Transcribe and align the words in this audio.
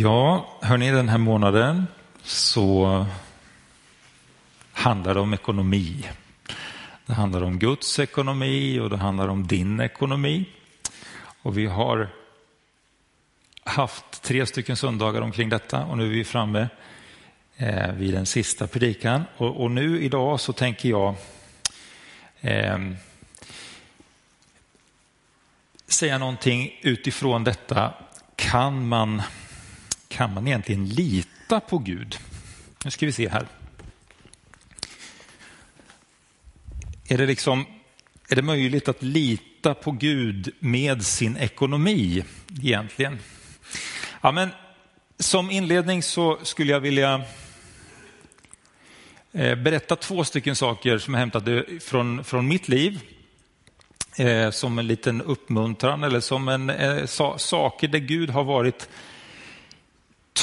Ja, 0.00 0.48
hörni, 0.60 0.90
den 0.90 1.08
här 1.08 1.18
månaden 1.18 1.86
så 2.22 3.06
handlar 4.72 5.14
det 5.14 5.20
om 5.20 5.34
ekonomi. 5.34 6.08
Det 7.06 7.12
handlar 7.12 7.42
om 7.42 7.58
Guds 7.58 7.98
ekonomi 7.98 8.80
och 8.80 8.90
det 8.90 8.96
handlar 8.96 9.28
om 9.28 9.46
din 9.46 9.80
ekonomi. 9.80 10.44
Och 11.42 11.58
vi 11.58 11.66
har 11.66 12.08
haft 13.64 14.22
tre 14.22 14.46
stycken 14.46 14.76
söndagar 14.76 15.20
omkring 15.20 15.48
detta 15.48 15.84
och 15.84 15.98
nu 15.98 16.04
är 16.04 16.10
vi 16.10 16.24
framme 16.24 16.68
eh, 17.56 17.92
vid 17.92 18.14
den 18.14 18.26
sista 18.26 18.66
predikan. 18.66 19.24
Och, 19.36 19.62
och, 19.62 19.70
nu 19.70 20.02
idag 20.02 20.40
så 20.40 20.52
tänker 20.52 20.88
jag 20.88 21.14
eh, 22.40 22.78
säga 25.86 26.18
någonting 26.18 26.78
utifrån 26.82 27.44
detta. 27.44 27.94
Kan 28.36 28.88
man 28.88 29.22
kan 30.08 30.34
man 30.34 30.46
egentligen 30.46 30.88
lita 30.88 31.60
på 31.60 31.78
Gud? 31.78 32.18
Nu 32.84 32.90
ska 32.90 33.06
vi 33.06 33.12
se 33.12 33.28
här. 33.28 33.46
Är 37.08 37.18
det, 37.18 37.26
liksom, 37.26 37.66
är 38.28 38.36
det 38.36 38.42
möjligt 38.42 38.88
att 38.88 39.02
lita 39.02 39.74
på 39.74 39.90
Gud 39.90 40.54
med 40.58 41.04
sin 41.04 41.36
ekonomi 41.36 42.24
egentligen? 42.62 43.18
Ja, 44.20 44.32
men 44.32 44.48
som 45.18 45.50
inledning 45.50 46.02
så 46.02 46.38
skulle 46.42 46.72
jag 46.72 46.80
vilja 46.80 47.22
eh, 49.32 49.54
berätta 49.54 49.96
två 49.96 50.24
stycken 50.24 50.56
saker 50.56 50.98
som 50.98 51.14
är 51.14 51.18
hämtade 51.18 51.64
från, 51.80 52.24
från 52.24 52.48
mitt 52.48 52.68
liv 52.68 53.00
eh, 54.16 54.50
som 54.50 54.78
en 54.78 54.86
liten 54.86 55.22
uppmuntran 55.22 56.04
eller 56.04 56.20
som 56.20 56.48
en, 56.48 56.70
eh, 56.70 57.06
saker 57.36 57.88
där 57.88 57.98
Gud 57.98 58.30
har 58.30 58.44
varit 58.44 58.88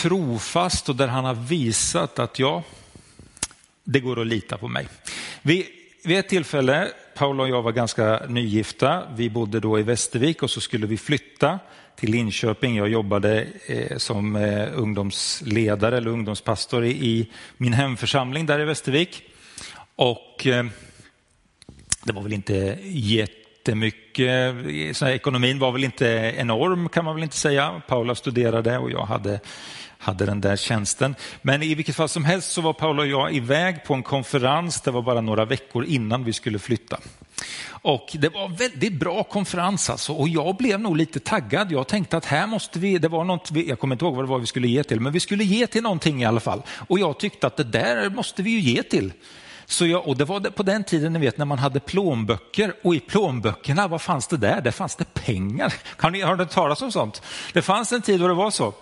trofast 0.02 0.90
och 0.90 0.96
där 0.96 1.08
han 1.08 1.26
har 1.26 1.34
visat 1.34 2.20
att 2.20 2.40
ja, 2.40 2.64
det 3.84 4.00
går 4.00 4.22
att 4.22 4.28
lita 4.28 4.58
på 4.58 4.68
mig. 4.68 4.88
Vi, 5.42 5.68
vid 6.04 6.18
ett 6.18 6.30
tillfälle, 6.30 6.88
Paula 7.16 7.44
och 7.44 7.50
jag 7.50 7.62
var 7.62 7.72
ganska 7.72 8.22
nygifta, 8.28 9.04
vi 9.16 9.30
bodde 9.30 9.60
då 9.60 9.80
i 9.80 9.84
Västervik 9.84 10.44
och 10.44 10.50
så 10.50 10.62
skulle 10.62 10.88
vi 10.88 10.98
flytta 10.98 11.60
till 11.96 12.12
Linköping. 12.12 12.76
Jag 12.76 12.90
jobbade 12.90 13.48
eh, 13.68 13.98
som 13.98 14.36
eh, 14.36 14.68
ungdomsledare 14.74 15.98
eller 15.98 16.10
ungdomspastor 16.10 16.86
i, 16.86 16.92
i, 16.92 17.32
min 17.58 17.74
hemförsamling 17.74 18.46
där 18.46 18.60
i 18.60 18.66
Västervik. 18.66 19.24
Och 19.96 20.48
eh, 20.48 20.66
det 22.04 22.14
var 22.14 22.22
väl 22.22 22.34
inte 22.34 22.78
jättemycket, 22.84 24.56
så 24.98 25.08
ekonomin 25.08 25.60
var 25.60 25.72
väl 25.72 25.84
inte 25.84 26.34
enorm 26.38 26.90
kan 26.90 27.06
man 27.06 27.16
väl 27.16 27.24
inte 27.24 27.38
säga. 27.38 27.82
Paula 27.88 28.16
studerade 28.16 28.78
och 28.78 28.92
jag 28.92 29.06
hade 29.06 29.40
hade 30.06 30.26
den 30.26 30.42
där 30.42 30.56
tjänsten. 30.56 31.16
Men 31.42 31.64
i 31.64 31.76
vilket 31.76 31.96
fall 31.96 32.10
som 32.10 32.26
helst 32.26 32.52
så 32.52 32.62
var 32.62 32.74
Paula 32.74 33.02
och 33.02 33.08
jag 33.08 33.36
iväg 33.36 33.84
på 33.84 33.94
en 33.94 34.04
konferens, 34.04 34.82
det 34.82 34.92
var 34.92 35.02
bara 35.02 35.22
några 35.22 35.46
veckor 35.46 35.86
innan 35.86 36.24
vi 36.24 36.34
skulle 36.34 36.60
flytta. 36.60 36.98
Och 37.68 38.10
det 38.14 38.30
var 38.30 38.46
en 38.46 38.56
väldigt 38.56 38.94
bra 38.94 39.24
konferens 39.24 39.90
alltså 39.90 40.14
och 40.14 40.30
jag 40.30 40.56
blev 40.56 40.80
nog 40.80 40.98
lite 40.98 41.20
taggad. 41.20 41.72
Jag 41.72 41.88
tänkte 41.88 42.18
att 42.18 42.26
här 42.26 42.48
måste 42.48 42.80
vi, 42.80 42.98
det 42.98 43.08
var 43.08 43.24
något, 43.24 43.52
jag 43.52 43.80
kommer 43.80 43.96
inte 43.96 44.06
ihåg 44.06 44.16
vad 44.16 44.26
det 44.26 44.30
var 44.30 44.40
vi 44.40 44.46
skulle 44.46 44.68
ge 44.68 44.84
till, 44.84 45.00
men 45.00 45.14
vi 45.14 45.20
skulle 45.20 45.44
ge 45.44 45.68
till 45.68 45.84
någonting 45.84 46.22
i 46.22 46.26
alla 46.26 46.40
fall. 46.40 46.62
Och 46.88 47.00
jag 47.00 47.20
tyckte 47.20 47.48
att 47.48 47.58
det 47.58 47.64
där 47.64 48.10
måste 48.10 48.44
vi 48.44 48.50
ju 48.50 48.60
ge 48.60 48.84
till. 48.84 49.14
Så 49.66 49.86
jag, 49.86 50.08
och 50.08 50.18
det 50.18 50.26
var 50.26 50.40
på 50.40 50.64
den 50.64 50.84
tiden 50.84 51.14
ni 51.14 51.20
vet 51.20 51.38
när 51.38 51.46
man 51.46 51.60
hade 51.60 51.80
plånböcker 51.80 52.74
och 52.84 52.96
i 52.96 53.00
plånböckerna, 53.00 53.88
vad 53.88 54.02
fanns 54.02 54.28
det 54.28 54.38
där? 54.38 54.62
Där 54.62 54.72
fanns 54.72 54.96
det 54.96 55.14
pengar. 55.14 55.74
Har 55.98 56.12
ni 56.12 56.22
hört 56.22 56.50
talas 56.50 56.82
om 56.82 56.92
sånt? 56.92 57.22
Det 57.54 57.62
fanns 57.62 57.92
en 57.92 58.02
tid 58.02 58.20
då 58.20 58.28
det 58.28 58.34
var 58.34 58.52
så. 58.52 58.74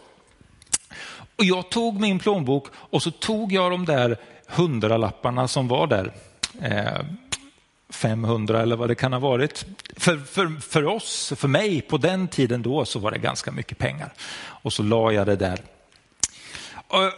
Och 1.36 1.45
jag 1.45 1.70
tog 1.70 2.00
min 2.00 2.20
plånbok 2.20 2.67
och 2.76 3.03
så 3.03 3.12
tog 3.12 3.52
jag 3.52 3.72
de 3.72 3.86
där 3.86 4.17
hundralapparna 4.48 5.48
som 5.48 5.67
var 5.67 5.88
där. 5.88 6.14
Eh, 6.62 7.05
500 7.89 8.61
eller 8.61 8.76
vad 8.76 8.89
det 8.89 8.95
kan 8.95 9.14
ha 9.14 9.20
varit. 9.20 9.66
För, 9.98 10.17
för, 10.17 10.61
för 10.61 10.86
oss, 10.86 11.33
för 11.36 11.48
mig 11.48 11.82
på 11.82 11.98
den 11.98 12.27
tiden 12.27 12.61
då 12.61 12.86
så 12.86 12.99
var 12.99 13.11
det 13.11 13.17
ganska 13.17 13.52
mycket 13.52 13.77
pengar. 13.77 14.14
Och 14.36 14.73
så 14.73 14.83
la 14.83 15.11
jag 15.11 15.27
det 15.27 15.36
där. 15.36 15.60
Och 16.88 17.11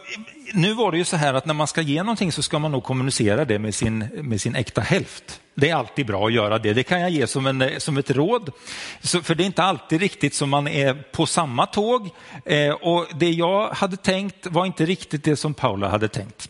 nu 0.54 0.74
var 0.74 0.92
det 0.92 0.98
ju 0.98 1.06
så 1.06 1.16
här 1.16 1.34
att 1.34 1.46
när 1.46 1.54
man 1.54 1.68
ska 1.68 1.82
ge 1.82 2.04
någonting 2.04 2.32
så 2.32 2.42
ska 2.42 2.60
man 2.60 2.72
nog 2.72 2.84
kommunicera 2.84 3.46
det 3.46 3.60
med 3.60 3.76
sin, 3.76 3.98
med 4.14 4.42
sin 4.42 4.56
äkta 4.56 4.82
hälft. 4.82 5.42
Det 5.56 5.70
är 5.70 5.76
alltid 5.76 6.06
bra 6.06 6.28
att 6.28 6.34
göra 6.34 6.60
det. 6.60 6.74
Det 6.74 6.84
kan 6.84 7.02
jag 7.02 7.10
ge 7.10 7.28
som, 7.28 7.46
en, 7.46 7.62
eh, 7.62 7.78
som 7.78 7.98
ett 7.98 8.12
råd. 8.12 8.52
Så, 9.02 9.22
för 9.22 9.36
det 9.36 9.44
är 9.44 9.46
inte 9.46 9.64
alltid 9.64 10.00
riktigt 10.00 10.34
som 10.34 10.50
man 10.50 10.68
är 10.68 10.94
på 10.94 11.26
samma 11.26 11.66
tåg. 11.66 12.10
Eh, 12.46 12.72
och 12.72 13.06
det 13.14 13.30
jag 13.30 13.70
hade 13.70 13.98
tänkt 13.98 14.48
var 14.48 14.66
inte 14.66 14.86
riktigt 14.86 15.24
det 15.24 15.36
som 15.36 15.54
Paula 15.54 15.90
hade 15.90 16.08
tänkt. 16.08 16.50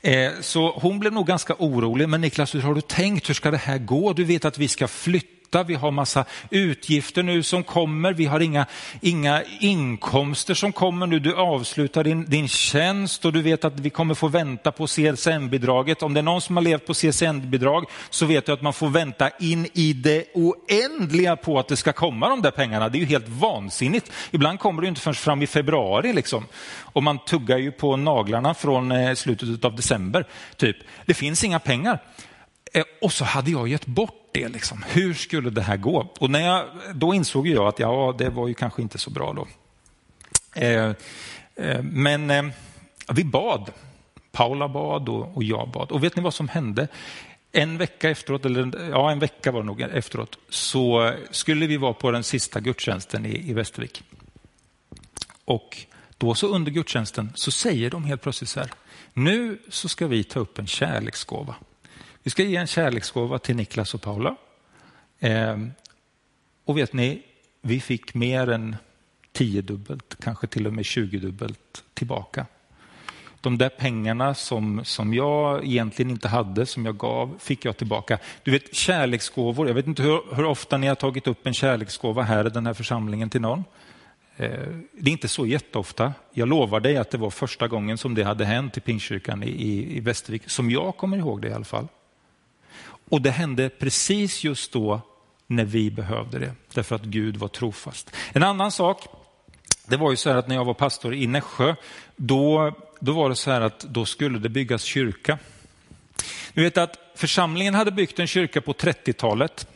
Eh, 0.00 0.32
så 0.40 0.70
hon 0.70 0.98
blev 0.98 1.12
nog 1.12 1.26
ganska 1.26 1.54
orolig. 1.58 2.08
Men 2.08 2.20
Niklas, 2.20 2.54
hur 2.54 2.60
har 2.60 2.74
du 2.74 2.80
tänkt? 2.80 3.28
Hur 3.28 3.34
ska 3.34 3.50
det 3.50 3.56
här 3.56 3.78
gå? 3.78 4.12
Du 4.12 4.24
vet 4.24 4.44
att 4.44 4.58
vi 4.58 4.68
ska 4.68 4.88
flytta 4.88 5.35
flytta, 5.46 5.62
vi 5.62 5.74
har 5.74 5.90
massa 5.90 6.24
utgifter 6.50 7.22
nu 7.22 7.42
som 7.42 7.62
kommer, 7.62 8.12
vi 8.12 8.24
har 8.24 8.40
inga, 8.40 8.66
inga 9.00 9.42
inkomster 9.60 10.54
som 10.54 10.72
kommer 10.72 11.06
nu. 11.06 11.18
Du 11.18 11.34
avslutar 11.34 12.04
din, 12.04 12.24
din 12.24 12.48
tjänst 12.48 13.24
och 13.24 13.32
du 13.32 13.42
vet 13.42 13.64
att 13.64 13.80
vi 13.80 13.90
kommer 13.90 14.14
få 14.14 14.28
vänta 14.28 14.72
på 14.72 14.86
CSN-bidraget. 14.86 16.02
Om 16.02 16.14
det 16.14 16.20
är 16.20 16.22
någon 16.22 16.40
som 16.40 16.56
har 16.56 16.62
levt 16.62 16.86
på 16.86 16.94
CSN-bidrag 16.94 17.84
så 18.10 18.26
vet 18.26 18.46
du 18.46 18.52
att 18.52 18.62
man 18.62 18.72
får 18.72 18.88
vänta 18.88 19.30
in 19.40 19.66
i 19.74 19.92
det 19.92 20.24
oändliga 20.34 21.36
på 21.36 21.58
att 21.58 21.68
det 21.68 21.76
ska 21.76 21.92
komma 21.92 22.28
de 22.28 22.42
där 22.42 22.50
pengarna. 22.50 22.88
Det 22.88 22.98
är 22.98 23.00
ju 23.00 23.06
helt 23.06 23.28
vansinnigt. 23.28 24.12
Ibland 24.30 24.58
kommer 24.58 24.82
det 24.82 24.88
inte 24.88 25.00
förrän 25.00 25.14
fram 25.14 25.42
i 25.42 25.46
februari 25.46 26.12
liksom. 26.12 26.46
Och 26.94 27.02
man 27.02 27.18
tuggar 27.18 27.58
ju 27.58 27.72
på 27.72 27.96
naglarna 27.96 28.54
från 28.54 28.92
eh, 28.92 29.14
slutet 29.14 29.64
av 29.64 29.76
december. 29.76 30.24
Typ. 30.56 30.76
Det 31.06 31.14
finns 31.14 31.44
inga 31.44 31.58
pengar. 31.58 31.98
Eh, 32.74 32.84
och 33.02 33.12
så 33.12 33.24
hade 33.24 33.50
jag 33.50 33.68
gett 33.68 33.86
bort 33.86 34.25
det. 34.36 34.48
Liksom. 34.48 34.84
Hur 34.88 35.14
skulle 35.14 35.50
det 35.50 35.62
här 35.62 35.76
gå? 35.76 36.12
Och 36.18 36.30
när 36.30 36.40
jag, 36.40 36.66
då 36.94 37.14
insåg 37.14 37.46
jag 37.48 37.66
att 37.66 37.78
ja, 37.78 38.14
det 38.18 38.28
var 38.28 38.48
ju 38.48 38.54
kanske 38.54 38.82
inte 38.82 38.98
så 38.98 39.10
bra 39.10 39.32
då. 39.32 39.46
Eh, 40.60 40.92
eh, 41.54 41.82
men 41.82 42.30
eh, 42.30 42.44
vi 43.12 43.24
bad. 43.24 43.70
Paula 44.32 44.68
bad 44.68 45.08
och, 45.08 45.36
och 45.36 45.44
jag 45.44 45.70
bad. 45.70 45.92
Och 45.92 46.04
vet 46.04 46.16
ni 46.16 46.22
vad 46.22 46.34
som 46.34 46.48
hände? 46.48 46.88
En 47.52 47.78
vecka 47.78 48.10
efteråt, 48.10 48.44
eller 48.44 48.90
ja, 48.90 49.10
en 49.10 49.18
vecka 49.18 49.52
var 49.52 49.60
det 49.60 49.66
nog 49.66 49.80
efteråt, 49.80 50.38
så 50.48 51.12
skulle 51.30 51.66
vi 51.66 51.76
vara 51.76 51.92
på 51.92 52.10
den 52.10 52.24
sista 52.24 52.60
gudstjänsten 52.60 53.26
i, 53.26 53.50
i 53.50 53.52
Västervik. 53.52 54.02
Och 55.44 55.76
då 56.18 56.34
så 56.34 56.46
under 56.46 56.72
gudstjänsten 56.72 57.32
så 57.34 57.50
säger 57.50 57.90
de 57.90 58.04
helt 58.04 58.22
plötsligt 58.22 58.50
så 58.50 58.60
här, 58.60 58.70
nu 59.12 59.58
så 59.68 59.88
ska 59.88 60.06
vi 60.06 60.24
ta 60.24 60.40
upp 60.40 60.58
en 60.58 60.66
kärleksgåva. 60.66 61.54
Vi 62.26 62.30
ska 62.30 62.42
ge 62.42 62.56
en 62.56 62.66
kärleksgåva 62.66 63.38
till 63.38 63.56
Niklas 63.56 63.94
och 63.94 64.02
Paula. 64.02 64.36
Eh, 65.18 65.56
och 66.64 66.78
vet 66.78 66.92
ni, 66.92 67.22
vi 67.62 67.80
fick 67.80 68.14
mer 68.14 68.50
än 68.50 68.76
tiodubbelt, 69.32 70.16
kanske 70.22 70.46
till 70.46 70.66
och 70.66 70.72
med 70.72 70.84
tjugodubbelt 70.84 71.84
tillbaka. 71.94 72.46
De 73.40 73.58
där 73.58 73.68
pengarna 73.68 74.34
som, 74.34 74.84
som 74.84 75.14
jag 75.14 75.66
egentligen 75.66 76.10
inte 76.10 76.28
hade, 76.28 76.66
som 76.66 76.86
jag 76.86 76.96
gav, 76.98 77.36
fick 77.38 77.64
jag 77.64 77.76
tillbaka. 77.76 78.18
Du 78.42 78.50
vet 78.50 78.74
kärleksgåvor, 78.74 79.68
jag 79.68 79.74
vet 79.74 79.86
inte 79.86 80.02
hur, 80.02 80.34
hur 80.36 80.44
ofta 80.44 80.76
ni 80.76 80.86
har 80.86 80.94
tagit 80.94 81.26
upp 81.26 81.46
en 81.46 81.54
kärleksgåva 81.54 82.22
här 82.22 82.46
i 82.46 82.50
den 82.50 82.66
här 82.66 82.74
församlingen 82.74 83.30
till 83.30 83.40
någon. 83.40 83.64
Eh, 84.36 84.50
det 84.92 85.10
är 85.10 85.12
inte 85.12 85.28
så 85.28 85.46
jätteofta. 85.46 86.12
Jag 86.32 86.48
lovar 86.48 86.80
dig 86.80 86.96
att 86.96 87.10
det 87.10 87.18
var 87.18 87.30
första 87.30 87.68
gången 87.68 87.98
som 87.98 88.14
det 88.14 88.22
hade 88.22 88.44
hänt 88.44 88.76
i 88.76 88.80
Pingstkyrkan 88.80 89.42
i, 89.42 89.48
i, 89.48 89.96
i 89.96 90.00
Västervik, 90.00 90.50
som 90.50 90.70
jag 90.70 90.96
kommer 90.96 91.16
ihåg 91.16 91.42
det 91.42 91.48
i 91.48 91.52
alla 91.52 91.64
fall. 91.64 91.88
Och 93.08 93.22
det 93.22 93.30
hände 93.30 93.68
precis 93.68 94.44
just 94.44 94.72
då 94.72 95.00
när 95.46 95.64
vi 95.64 95.90
behövde 95.90 96.38
det, 96.38 96.52
därför 96.74 96.96
att 96.96 97.02
Gud 97.02 97.36
var 97.36 97.48
trofast. 97.48 98.10
En 98.32 98.42
annan 98.42 98.72
sak, 98.72 99.06
det 99.86 99.96
var 99.96 100.10
ju 100.10 100.16
så 100.16 100.30
här 100.30 100.36
att 100.36 100.48
när 100.48 100.56
jag 100.56 100.64
var 100.64 100.74
pastor 100.74 101.14
i 101.14 101.26
Nässjö, 101.26 101.74
då, 102.16 102.72
då 103.00 103.12
var 103.12 103.28
det 103.28 103.36
så 103.36 103.50
här 103.50 103.60
att 103.60 103.80
då 103.80 104.04
skulle 104.04 104.38
det 104.38 104.48
byggas 104.48 104.82
kyrka. 104.82 105.38
Du 106.52 106.62
vet 106.62 106.78
att 106.78 106.98
församlingen 107.14 107.74
hade 107.74 107.90
byggt 107.90 108.18
en 108.18 108.26
kyrka 108.26 108.60
på 108.60 108.72
30-talet. 108.72 109.66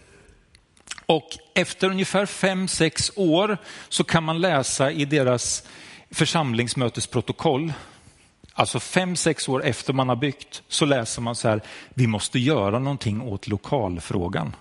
Och 1.07 1.29
efter 1.55 1.91
ungefär 1.91 2.27
fem 2.27 2.69
sex 2.69 3.13
år 3.17 3.59
så 3.89 4.05
kan 4.05 4.25
man 4.25 4.41
läsa 4.41 4.93
i 4.93 5.05
deras 5.05 5.69
församlingsmötesprotokoll 6.11 7.73
Alltså 8.61 8.81
fem, 8.81 9.17
sex 9.17 9.49
år 9.49 9.65
efter 9.65 9.93
man 9.93 10.09
har 10.09 10.17
byggt 10.17 10.63
så 10.69 10.85
läser 10.85 11.23
man 11.23 11.35
så 11.35 11.49
här, 11.49 11.61
vi 11.95 12.07
måste 12.07 12.39
göra 12.39 12.79
någonting 12.79 13.23
åt 13.23 13.49
lokalfrågan. 13.49 14.57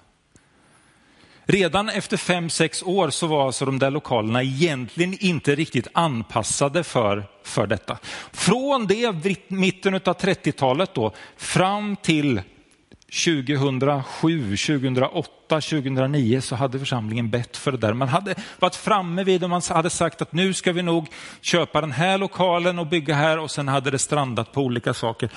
Redan 1.45 1.89
efter 1.89 2.17
fem, 2.17 2.49
sex 2.49 2.83
år 2.83 3.09
så 3.09 3.27
var 3.27 3.45
alltså 3.45 3.65
de 3.65 3.79
där 3.79 3.91
lokalerna 3.91 4.43
egentligen 4.43 5.17
inte 5.19 5.55
riktigt 5.55 5.87
anpassade 5.93 6.83
för, 6.83 7.23
för 7.43 7.67
detta. 7.67 7.97
Från 8.31 8.87
det 8.87 9.25
mitten 9.47 9.93
av 9.93 9.99
30-talet 9.99 10.93
då 10.93 11.13
fram 11.37 11.95
till 11.95 12.41
2007, 13.25 14.57
2008 14.57 15.38
2008, 15.55 15.61
2009 15.61 16.41
så 16.41 16.55
hade 16.55 16.79
församlingen 16.79 17.29
bett 17.29 17.57
för 17.57 17.71
det 17.71 17.77
där. 17.77 17.93
Man 17.93 18.07
hade 18.07 18.35
varit 18.59 18.75
framme 18.75 19.23
vid 19.23 19.43
och 19.43 19.49
man 19.49 19.61
hade 19.69 19.89
sagt 19.89 20.21
att 20.21 20.33
nu 20.33 20.53
ska 20.53 20.71
vi 20.71 20.81
nog 20.81 21.07
köpa 21.41 21.81
den 21.81 21.91
här 21.91 22.17
lokalen 22.17 22.79
och 22.79 22.87
bygga 22.87 23.15
här 23.15 23.39
och 23.39 23.51
sen 23.51 23.67
hade 23.67 23.91
det 23.91 23.99
strandat 23.99 24.51
på 24.51 24.61
olika 24.61 24.93
saker. 24.93 25.29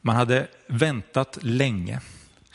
Man 0.00 0.16
hade 0.16 0.46
väntat 0.66 1.38
länge 1.42 2.00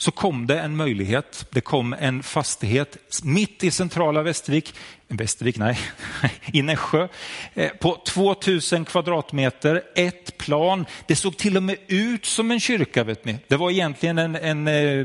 så 0.03 0.11
kom 0.11 0.47
det 0.47 0.59
en 0.59 0.75
möjlighet. 0.75 1.45
Det 1.49 1.61
kom 1.61 1.93
en 1.93 2.23
fastighet 2.23 2.97
mitt 3.23 3.63
i 3.63 3.71
centrala 3.71 4.21
Västervik, 4.21 4.75
Västervik, 5.07 5.57
nej, 5.57 5.79
i 6.45 6.61
Nässjö, 6.61 7.07
eh, 7.53 7.71
på 7.71 8.01
2000 8.07 8.85
kvadratmeter, 8.85 9.81
ett 9.95 10.37
plan. 10.37 10.85
Det 11.07 11.15
såg 11.15 11.37
till 11.37 11.57
och 11.57 11.63
med 11.63 11.77
ut 11.87 12.25
som 12.25 12.51
en 12.51 12.59
kyrka. 12.59 13.03
Vet 13.03 13.25
ni. 13.25 13.37
Det 13.47 13.57
var 13.57 13.71
egentligen 13.71 14.17
en, 14.17 14.35
en, 14.35 14.67
eh, 14.67 14.99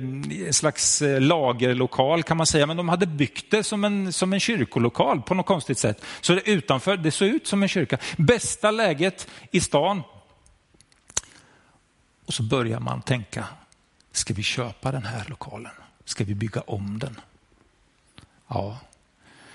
en 0.46 0.52
slags 0.52 1.02
eh, 1.02 1.20
lagerlokal 1.20 2.22
kan 2.22 2.36
man 2.36 2.46
säga, 2.46 2.66
men 2.66 2.76
de 2.76 2.88
hade 2.88 3.06
byggt 3.06 3.50
det 3.50 3.64
som 3.64 3.84
en, 3.84 4.12
som 4.12 4.32
en 4.32 4.40
kyrkolokal 4.40 5.22
på 5.22 5.34
något 5.34 5.46
konstigt 5.46 5.78
sätt. 5.78 6.04
Så 6.20 6.34
det 6.34 6.50
utanför, 6.50 6.96
det 6.96 7.10
såg 7.10 7.28
ut 7.28 7.46
som 7.46 7.62
en 7.62 7.68
kyrka. 7.68 7.98
Bästa 8.16 8.70
läget 8.70 9.28
i 9.50 9.60
stan. 9.60 10.02
Och 12.26 12.34
så 12.34 12.42
börjar 12.42 12.80
man 12.80 13.02
tänka, 13.02 13.44
Ska 14.12 14.34
vi 14.34 14.42
köpa 14.42 14.92
den 14.92 15.04
här 15.04 15.24
lokalen? 15.28 15.72
Ska 16.04 16.24
vi 16.24 16.34
bygga 16.34 16.60
om 16.60 16.98
den? 16.98 17.20
Ja, 18.48 18.78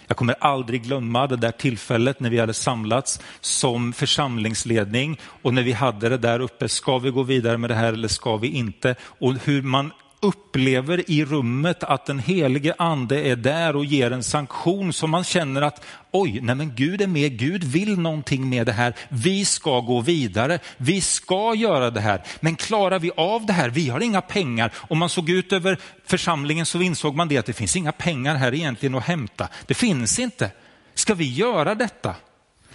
jag 0.07 0.17
kommer 0.17 0.35
aldrig 0.39 0.83
glömma 0.83 1.27
det 1.27 1.35
där 1.35 1.51
tillfället 1.51 2.19
när 2.19 2.29
vi 2.29 2.39
hade 2.39 2.53
samlats 2.53 3.19
som 3.41 3.93
församlingsledning 3.93 5.19
och 5.23 5.53
när 5.53 5.63
vi 5.63 5.71
hade 5.71 6.09
det 6.09 6.17
där 6.17 6.39
uppe. 6.39 6.69
Ska 6.69 6.97
vi 6.97 7.09
gå 7.09 7.23
vidare 7.23 7.57
med 7.57 7.69
det 7.69 7.75
här 7.75 7.93
eller 7.93 8.07
ska 8.07 8.37
vi 8.37 8.47
inte? 8.47 8.95
Och 9.01 9.33
hur 9.33 9.61
man 9.61 9.91
upplever 10.23 11.11
i 11.11 11.25
rummet 11.25 11.83
att 11.83 12.05
den 12.05 12.19
helige 12.19 12.75
ande 12.77 13.21
är 13.21 13.35
där 13.35 13.75
och 13.75 13.85
ger 13.85 14.11
en 14.11 14.23
sanktion 14.23 14.93
som 14.93 15.09
man 15.09 15.23
känner 15.23 15.61
att 15.61 15.85
oj, 16.11 16.39
nej 16.41 16.55
men 16.55 16.75
Gud 16.75 17.01
är 17.01 17.07
med, 17.07 17.39
Gud 17.39 17.63
vill 17.63 17.99
någonting 17.99 18.49
med 18.49 18.65
det 18.65 18.71
här. 18.71 18.93
Vi 19.09 19.45
ska 19.45 19.79
gå 19.79 20.01
vidare, 20.01 20.59
vi 20.77 21.01
ska 21.01 21.55
göra 21.55 21.91
det 21.91 22.01
här. 22.01 22.21
Men 22.39 22.55
klarar 22.55 22.99
vi 22.99 23.11
av 23.17 23.45
det 23.45 23.53
här? 23.53 23.69
Vi 23.69 23.89
har 23.89 23.99
inga 23.99 24.21
pengar. 24.21 24.73
Om 24.75 24.97
man 24.97 25.09
såg 25.09 25.29
ut 25.29 25.53
över 25.53 25.79
församlingen 26.05 26.65
så 26.65 26.81
insåg 26.81 27.15
man 27.15 27.27
det 27.27 27.37
att 27.37 27.45
det 27.45 27.53
finns 27.53 27.75
inga 27.75 27.91
pengar 27.91 28.35
här 28.35 28.53
egentligen 28.53 28.95
att 28.95 29.03
hämta. 29.03 29.47
Det 29.65 29.73
finns 29.73 30.19
inte. 30.19 30.51
Ska 30.93 31.13
vi 31.13 31.33
göra 31.33 31.75
detta? 31.75 32.15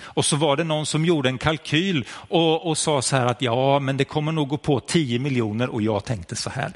Och 0.00 0.24
så 0.24 0.36
var 0.36 0.56
det 0.56 0.64
någon 0.64 0.86
som 0.86 1.04
gjorde 1.04 1.28
en 1.28 1.38
kalkyl 1.38 2.04
och, 2.10 2.66
och 2.66 2.78
sa 2.78 3.02
så 3.02 3.16
här 3.16 3.26
att 3.26 3.42
ja, 3.42 3.78
men 3.78 3.96
det 3.96 4.04
kommer 4.04 4.32
nog 4.32 4.48
gå 4.48 4.56
på 4.56 4.80
10 4.80 5.18
miljoner 5.18 5.68
och 5.68 5.82
jag 5.82 6.04
tänkte 6.04 6.36
så 6.36 6.50
här, 6.50 6.72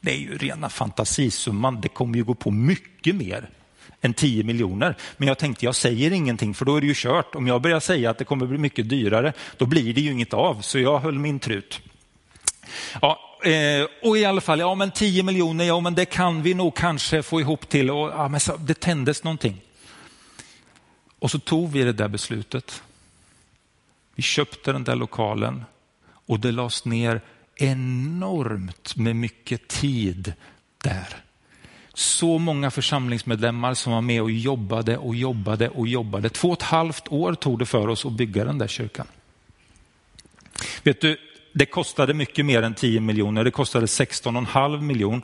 det 0.00 0.10
är 0.10 0.16
ju 0.16 0.38
rena 0.38 0.68
fantasisumman. 0.68 1.80
Det 1.80 1.88
kommer 1.88 2.16
ju 2.16 2.24
gå 2.24 2.34
på 2.34 2.50
mycket 2.50 3.16
mer 3.16 3.50
än 4.00 4.14
10 4.14 4.44
miljoner. 4.44 4.96
Men 5.16 5.28
jag 5.28 5.38
tänkte 5.38 5.64
jag 5.64 5.74
säger 5.74 6.12
ingenting 6.12 6.54
för 6.54 6.64
då 6.64 6.76
är 6.76 6.80
det 6.80 6.86
ju 6.86 6.94
kört. 6.96 7.34
Om 7.34 7.46
jag 7.46 7.62
börjar 7.62 7.80
säga 7.80 8.10
att 8.10 8.18
det 8.18 8.24
kommer 8.24 8.46
bli 8.46 8.58
mycket 8.58 8.88
dyrare, 8.88 9.32
då 9.56 9.66
blir 9.66 9.94
det 9.94 10.00
ju 10.00 10.12
inget 10.12 10.34
av. 10.34 10.60
Så 10.60 10.78
jag 10.78 10.98
höll 10.98 11.18
min 11.18 11.38
trut. 11.38 11.80
Ja, 13.02 13.18
eh, 13.44 13.86
och 14.02 14.18
i 14.18 14.24
alla 14.24 14.40
fall, 14.40 14.60
ja 14.60 14.74
men 14.74 14.90
10 14.90 15.22
miljoner, 15.22 15.64
ja 15.64 15.80
men 15.80 15.94
det 15.94 16.04
kan 16.04 16.42
vi 16.42 16.54
nog 16.54 16.76
kanske 16.76 17.22
få 17.22 17.40
ihop 17.40 17.68
till. 17.68 17.90
Och, 17.90 18.08
ja, 18.08 18.28
men 18.28 18.40
så, 18.40 18.56
det 18.56 18.80
tändes 18.80 19.24
någonting. 19.24 19.60
Och 21.18 21.30
så 21.30 21.38
tog 21.38 21.72
vi 21.72 21.82
det 21.82 21.92
där 21.92 22.08
beslutet. 22.08 22.82
Vi 24.14 24.22
köpte 24.22 24.72
den 24.72 24.84
där 24.84 24.96
lokalen 24.96 25.64
och 26.26 26.40
det 26.40 26.52
lades 26.52 26.84
ner 26.84 27.20
enormt 27.58 28.96
med 28.96 29.16
mycket 29.16 29.68
tid 29.68 30.32
där. 30.82 31.16
Så 31.94 32.38
många 32.38 32.70
församlingsmedlemmar 32.70 33.74
som 33.74 33.92
var 33.92 34.00
med 34.00 34.22
och 34.22 34.30
jobbade 34.30 34.96
och 34.96 35.14
jobbade 35.14 35.68
och 35.68 35.88
jobbade. 35.88 36.28
Två 36.28 36.48
och 36.48 36.56
ett 36.56 36.62
halvt 36.62 37.08
år 37.08 37.34
tog 37.34 37.58
det 37.58 37.66
för 37.66 37.88
oss 37.88 38.06
att 38.06 38.12
bygga 38.12 38.44
den 38.44 38.58
där 38.58 38.68
kyrkan. 38.68 39.06
Vet 40.82 41.00
du, 41.00 41.16
det 41.52 41.66
kostade 41.66 42.14
mycket 42.14 42.46
mer 42.46 42.62
än 42.62 42.74
10 42.74 43.00
miljoner, 43.00 43.44
det 43.44 43.50
kostade 43.50 43.86
16,5 43.86 44.80
miljoner. 44.80 45.22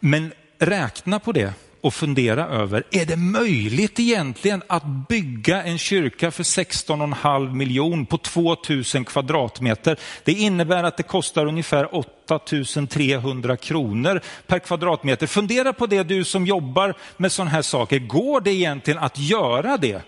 Men 0.00 0.32
räkna 0.58 1.18
på 1.20 1.32
det 1.32 1.54
och 1.84 1.94
fundera 1.94 2.46
över, 2.46 2.84
är 2.90 3.06
det 3.06 3.16
möjligt 3.16 4.00
egentligen 4.00 4.62
att 4.66 5.08
bygga 5.08 5.62
en 5.62 5.78
kyrka 5.78 6.30
för 6.30 6.42
16,5 6.42 7.54
miljon 7.54 8.06
på 8.06 8.18
2000 8.18 9.04
kvadratmeter? 9.04 9.98
Det 10.24 10.32
innebär 10.32 10.84
att 10.84 10.96
det 10.96 11.02
kostar 11.02 11.46
ungefär 11.46 11.94
8300 11.94 13.56
kronor 13.56 14.20
per 14.46 14.58
kvadratmeter. 14.58 15.26
Fundera 15.26 15.72
på 15.72 15.86
det 15.86 16.02
du 16.02 16.24
som 16.24 16.46
jobbar 16.46 16.94
med 17.16 17.32
sådana 17.32 17.50
här 17.50 17.62
saker. 17.62 17.98
Går 17.98 18.40
det 18.40 18.50
egentligen 18.50 18.98
att 18.98 19.18
göra 19.18 19.76
det? 19.76 20.02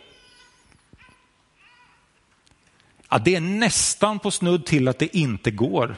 Ja, 3.08 3.18
det 3.18 3.34
är 3.34 3.40
nästan 3.40 4.18
på 4.18 4.30
snudd 4.30 4.66
till 4.66 4.88
att 4.88 4.98
det 4.98 5.16
inte 5.16 5.50
går. 5.50 5.96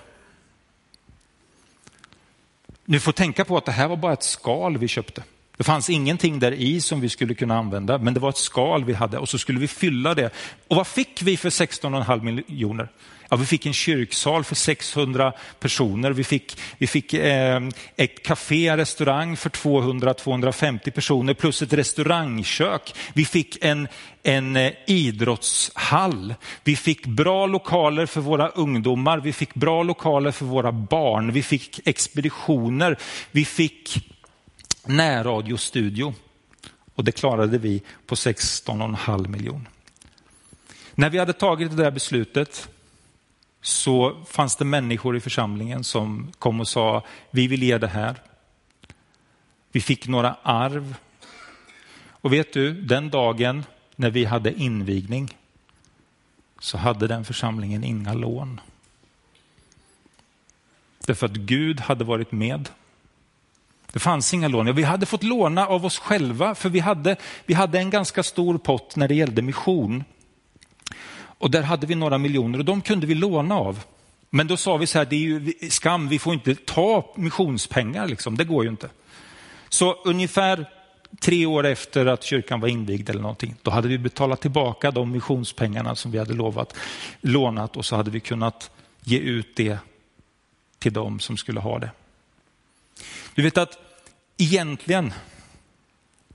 Nu 2.84 3.00
får 3.00 3.12
tänka 3.12 3.44
på 3.44 3.56
att 3.56 3.64
det 3.64 3.72
här 3.72 3.88
var 3.88 3.96
bara 3.96 4.12
ett 4.12 4.22
skal 4.22 4.78
vi 4.78 4.88
köpte. 4.88 5.22
Det 5.58 5.64
fanns 5.64 5.90
ingenting 5.90 6.38
där 6.38 6.52
i 6.52 6.80
som 6.80 7.00
vi 7.00 7.08
skulle 7.08 7.34
kunna 7.34 7.58
använda, 7.58 7.98
men 7.98 8.14
det 8.14 8.20
var 8.20 8.28
ett 8.28 8.36
skal 8.36 8.84
vi 8.84 8.92
hade 8.92 9.18
och 9.18 9.28
så 9.28 9.38
skulle 9.38 9.58
vi 9.58 9.68
fylla 9.68 10.14
det. 10.14 10.30
Och 10.68 10.76
vad 10.76 10.86
fick 10.86 11.22
vi 11.22 11.36
för 11.36 11.50
16,5 11.50 12.22
miljoner? 12.22 12.88
Ja, 13.30 13.36
vi 13.36 13.46
fick 13.46 13.66
en 13.66 13.72
kyrksal 13.72 14.44
för 14.44 14.54
600 14.54 15.32
personer. 15.60 16.10
Vi 16.10 16.24
fick, 16.24 16.58
vi 16.78 16.86
fick 16.86 17.14
eh, 17.14 17.60
ett 17.96 18.22
café, 18.22 18.76
restaurang 18.76 19.36
för 19.36 19.50
200-250 19.50 20.90
personer 20.90 21.34
plus 21.34 21.62
ett 21.62 21.72
restaurangkök. 21.72 22.94
Vi 23.12 23.24
fick 23.24 23.64
en, 23.64 23.88
en 24.22 24.56
eh, 24.56 24.72
idrottshall. 24.86 26.34
Vi 26.64 26.76
fick 26.76 27.06
bra 27.06 27.46
lokaler 27.46 28.06
för 28.06 28.20
våra 28.20 28.48
ungdomar. 28.48 29.18
Vi 29.18 29.32
fick 29.32 29.54
bra 29.54 29.82
lokaler 29.82 30.30
för 30.30 30.44
våra 30.44 30.72
barn. 30.72 31.32
Vi 31.32 31.42
fick 31.42 31.80
expeditioner. 31.84 32.98
Vi 33.30 33.44
fick 33.44 33.98
närradiostudio 34.88 36.14
och 36.94 37.04
det 37.04 37.12
klarade 37.12 37.58
vi 37.58 37.82
på 38.06 38.14
16,5 38.14 39.28
miljoner. 39.28 39.70
När 40.94 41.10
vi 41.10 41.18
hade 41.18 41.32
tagit 41.32 41.70
det 41.70 41.82
där 41.82 41.90
beslutet 41.90 42.68
så 43.60 44.24
fanns 44.24 44.56
det 44.56 44.64
människor 44.64 45.16
i 45.16 45.20
församlingen 45.20 45.84
som 45.84 46.32
kom 46.38 46.60
och 46.60 46.68
sa, 46.68 47.04
vi 47.30 47.46
vill 47.46 47.62
ge 47.62 47.78
det 47.78 47.88
här. 47.88 48.16
Vi 49.72 49.80
fick 49.80 50.08
några 50.08 50.36
arv. 50.42 50.96
Och 52.10 52.32
vet 52.32 52.52
du, 52.52 52.72
den 52.82 53.10
dagen 53.10 53.64
när 53.96 54.10
vi 54.10 54.24
hade 54.24 54.52
invigning 54.52 55.36
så 56.60 56.78
hade 56.78 57.06
den 57.06 57.24
församlingen 57.24 57.84
inga 57.84 58.14
lån. 58.14 58.60
Därför 61.06 61.26
att 61.26 61.32
Gud 61.32 61.80
hade 61.80 62.04
varit 62.04 62.32
med 62.32 62.68
det 63.92 63.98
fanns 63.98 64.34
inga 64.34 64.48
lån. 64.48 64.74
Vi 64.74 64.82
hade 64.82 65.06
fått 65.06 65.22
låna 65.22 65.66
av 65.66 65.86
oss 65.86 65.98
själva 65.98 66.54
för 66.54 66.68
vi 66.68 66.80
hade, 66.80 67.16
vi 67.46 67.54
hade 67.54 67.78
en 67.78 67.90
ganska 67.90 68.22
stor 68.22 68.58
pott 68.58 68.96
när 68.96 69.08
det 69.08 69.14
gällde 69.14 69.42
mission. 69.42 70.04
Och 71.18 71.50
där 71.50 71.62
hade 71.62 71.86
vi 71.86 71.94
några 71.94 72.18
miljoner 72.18 72.58
och 72.58 72.64
de 72.64 72.80
kunde 72.80 73.06
vi 73.06 73.14
låna 73.14 73.54
av. 73.54 73.84
Men 74.30 74.46
då 74.46 74.56
sa 74.56 74.76
vi 74.76 74.86
så 74.86 74.98
här, 74.98 75.04
det 75.04 75.16
är 75.16 75.20
ju 75.20 75.52
skam, 75.70 76.08
vi 76.08 76.18
får 76.18 76.34
inte 76.34 76.54
ta 76.54 77.12
missionspengar, 77.16 78.08
liksom. 78.08 78.36
det 78.36 78.44
går 78.44 78.64
ju 78.64 78.70
inte. 78.70 78.88
Så 79.68 79.92
ungefär 79.92 80.66
tre 81.20 81.46
år 81.46 81.66
efter 81.66 82.06
att 82.06 82.24
kyrkan 82.24 82.60
var 82.60 82.68
invigd 82.68 83.10
eller 83.10 83.22
någonting, 83.22 83.54
då 83.62 83.70
hade 83.70 83.88
vi 83.88 83.98
betalat 83.98 84.40
tillbaka 84.40 84.90
de 84.90 85.12
missionspengarna 85.12 85.94
som 85.94 86.10
vi 86.10 86.18
hade 86.18 86.34
lovat, 86.34 86.74
lånat 87.20 87.76
och 87.76 87.84
så 87.84 87.96
hade 87.96 88.10
vi 88.10 88.20
kunnat 88.20 88.70
ge 89.04 89.18
ut 89.18 89.56
det 89.56 89.78
till 90.78 90.92
dem 90.92 91.20
som 91.20 91.36
skulle 91.36 91.60
ha 91.60 91.78
det. 91.78 91.90
Du 93.38 93.42
vet 93.42 93.58
att 93.58 93.78
egentligen 94.36 95.12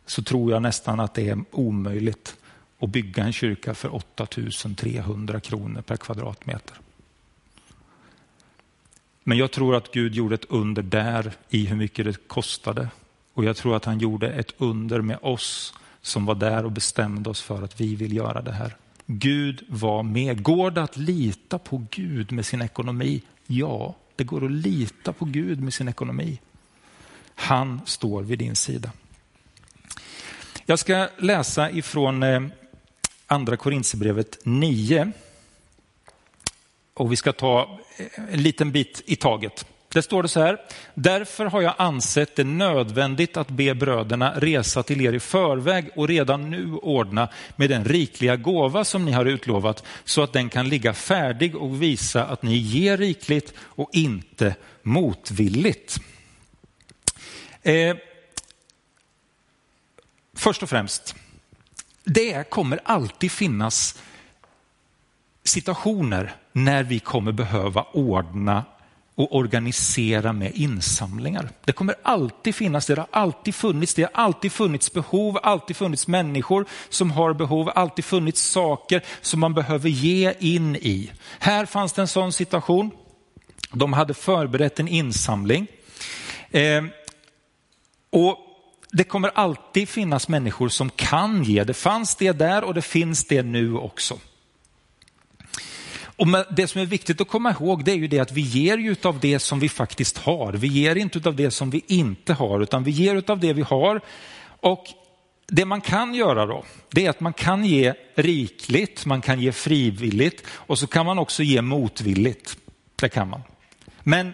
så 0.06 0.24
tror 0.24 0.52
jag 0.52 0.62
nästan 0.62 1.00
att 1.00 1.14
det 1.14 1.30
är 1.30 1.44
omöjligt 1.52 2.36
att 2.80 2.90
bygga 2.90 3.24
en 3.24 3.34
kyrka 3.34 3.74
för 3.74 3.96
8300 3.96 5.40
kronor 5.40 5.82
per 5.82 5.98
kvadratmeter. 5.98 6.78
Men 9.24 9.38
jag 9.38 9.52
tror 9.52 9.76
att 9.76 9.92
Gud 9.92 10.16
gjorde 10.16 10.36
ett 10.36 10.46
under 10.50 10.82
där 10.82 11.34
i 11.50 11.66
hur 11.66 11.76
mycket 11.76 12.06
det 12.06 12.28
kostade. 12.28 12.90
Och 13.34 13.44
jag 13.44 13.58
tror 13.58 13.76
att 13.76 13.86
han 13.86 14.00
gjorde 14.00 14.30
ett 14.30 14.54
under 14.58 15.02
med 15.02 15.18
oss 15.22 15.74
som 16.02 16.26
var 16.26 16.36
där 16.36 16.66
och 16.66 16.72
bestämde 16.72 17.30
oss 17.30 17.42
för 17.42 17.64
att 17.64 17.82
vi 17.82 17.96
vill 17.96 18.16
göra 18.16 18.42
det 18.42 18.52
här. 18.52 18.76
Gud 19.06 19.66
var 19.70 20.04
med. 20.04 20.44
Går 20.44 20.72
det 20.72 20.84
att 20.84 20.98
lita 20.98 21.60
på 21.60 21.86
Gud 21.90 22.32
med 22.32 22.46
sin 22.46 22.62
ekonomi? 22.62 23.22
Ja, 23.48 23.96
det 24.16 24.24
går 24.24 24.46
att 24.46 24.52
lita 24.52 25.14
på 25.14 25.26
Gud 25.26 25.62
med 25.62 25.74
sin 25.74 25.88
ekonomi. 25.88 26.40
Han 27.36 27.82
står 27.86 28.24
vid 28.24 28.40
din 28.40 28.56
sida. 28.56 28.92
Jag 30.66 30.80
ska 30.80 31.10
läsa 31.18 31.72
ifrån 31.72 32.24
eh, 32.24 32.42
andra 33.28 33.58
Korintierbrevet 33.58 34.38
9. 34.44 35.12
Och 36.94 37.12
vi 37.12 37.16
ska 37.16 37.32
ta 37.34 37.80
eh, 37.98 38.34
en 38.34 38.44
liten 38.44 38.72
bit 38.72 39.02
i 39.06 39.16
taget. 39.16 39.66
Där 39.94 40.02
står 40.02 40.24
det 40.24 40.30
så 40.30 40.40
här, 40.40 40.58
därför 40.94 41.46
har 41.46 41.62
jag 41.62 41.74
ansett 41.78 42.36
det 42.36 42.44
nödvändigt 42.44 43.38
att 43.38 43.48
be 43.48 43.75
bröderna 43.75 44.34
resa 44.36 44.84
till 44.84 45.02
er 45.02 45.13
i 45.13 45.20
förväg 45.20 45.90
och 45.96 46.08
redan 46.08 46.50
nu 46.50 46.74
ordna 46.74 47.30
med 47.56 47.70
den 47.70 47.86
rikliga 47.86 48.36
gåva 48.36 48.84
som 48.84 49.06
ni 49.06 49.12
har 49.12 49.25
utlovat 49.25 49.84
så 50.04 50.22
att 50.22 50.34
den 50.34 50.50
kan 50.50 50.70
ligga 50.70 50.94
färdig 50.94 51.56
och 51.56 51.82
visa 51.82 52.25
att 52.25 52.44
ni 52.44 52.56
ger 52.56 52.98
rikligt 52.98 53.54
och 53.58 53.90
inte 53.94 54.56
motvilligt. 54.84 56.00
Eh, 57.63 57.96
först 60.34 60.63
och 60.63 60.70
främst, 60.70 61.15
det 62.03 62.50
kommer 62.50 62.79
alltid 62.84 63.32
finnas 63.32 64.01
situationer 65.43 66.36
när 66.51 66.84
vi 66.84 67.00
kommer 67.00 67.32
behöva 67.32 67.86
ordna 67.93 68.63
och 69.15 69.36
organisera 69.36 70.34
med 70.34 70.51
insamlingar. 70.55 71.50
Det 71.65 71.72
kommer 71.72 71.96
alltid 72.03 72.55
finnas, 72.55 72.86
det 72.86 72.96
har 72.96 73.08
alltid 73.12 73.55
funnits, 73.55 73.93
det 73.93 74.01
har 74.01 74.12
alltid 74.13 74.51
funnits 74.51 74.93
behov, 74.93 75.39
alltid 75.43 75.75
funnits 75.75 76.08
människor 76.08 76.65
som 76.89 77.12
har 77.12 77.34
behov, 77.34 77.72
alltid 77.75 78.05
funnits 78.05 78.41
saker 78.41 79.01
som 79.22 79.39
man 79.39 79.53
behöver 79.53 79.89
ge 79.89 80.34
in 80.39 80.75
i. 80.75 81.12
Här 81.39 81.65
fanns 81.65 81.93
det 81.93 82.01
en 82.01 82.08
sån 82.08 82.34
situation. 82.34 82.91
De 83.72 83.93
hade 83.93 84.13
förberett 84.13 84.79
en 84.79 84.88
insamling. 84.88 85.67
Eh, 86.51 86.84
och 88.13 88.38
det 88.91 89.03
kommer 89.03 89.32
alltid 89.36 89.89
finnas 89.89 90.27
människor 90.27 90.70
som 90.70 90.89
kan 90.89 91.43
ge. 91.43 91.63
Det 91.63 91.74
fanns 91.74 92.15
det 92.15 92.32
där 92.32 92.63
och 92.63 92.74
det 92.74 92.82
finns 92.82 93.25
det 93.25 93.43
nu 93.43 93.75
också. 93.75 94.20
Och 96.15 96.27
det 96.55 96.67
som 96.67 96.82
är 96.82 96.86
viktigt 96.86 97.22
att 97.22 97.27
komma 97.27 97.51
ihåg 97.51 97.84
det 97.86 97.91
är 97.91 97.96
ju 97.96 98.08
det 98.08 98.20
att 98.20 98.32
vi 98.32 98.41
ger 98.41 98.77
ju 98.77 98.96
av 99.03 99.20
det 99.20 99.39
som 99.39 99.60
vi 99.60 99.70
faktiskt 99.70 100.17
har. 100.17 100.53
Vi 100.53 100.67
ger 100.67 100.96
inte 100.96 101.29
av 101.29 101.36
det 101.36 101.51
som 101.51 101.70
vi 101.70 101.84
inte 101.88 102.34
har 102.34 102.60
utan 102.60 102.84
vi 102.84 102.91
ger 102.91 103.32
av 103.32 103.39
det 103.39 103.53
vi 103.53 103.62
har. 103.62 104.01
Och 104.60 104.84
det 105.48 105.65
man 105.65 105.82
kan 105.82 106.13
göra 106.13 106.46
då, 106.46 106.63
det 106.91 107.05
är 107.05 107.10
att 107.10 107.20
man 107.20 107.34
kan 107.34 107.65
ge 107.65 107.93
rikligt, 108.15 109.05
man 109.05 109.22
kan 109.22 109.39
ge 109.39 109.51
frivilligt 109.51 110.43
och 110.50 110.79
så 110.79 110.88
kan 110.88 111.05
man 111.05 111.20
också 111.20 111.43
ge 111.43 111.62
motvilligt. 111.62 112.58
Det 112.96 113.10
kan 113.10 113.29
man. 113.29 113.41
Men 114.03 114.34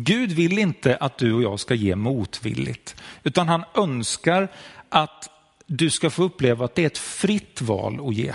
Gud 0.00 0.32
vill 0.32 0.58
inte 0.58 0.96
att 0.96 1.18
du 1.18 1.32
och 1.32 1.42
jag 1.42 1.60
ska 1.60 1.74
ge 1.74 1.96
motvilligt, 1.96 2.96
utan 3.22 3.48
han 3.48 3.64
önskar 3.74 4.48
att 4.88 5.30
du 5.66 5.90
ska 5.90 6.10
få 6.10 6.22
uppleva 6.22 6.64
att 6.64 6.74
det 6.74 6.82
är 6.82 6.86
ett 6.86 6.98
fritt 6.98 7.62
val 7.62 8.08
att 8.08 8.14
ge. 8.14 8.32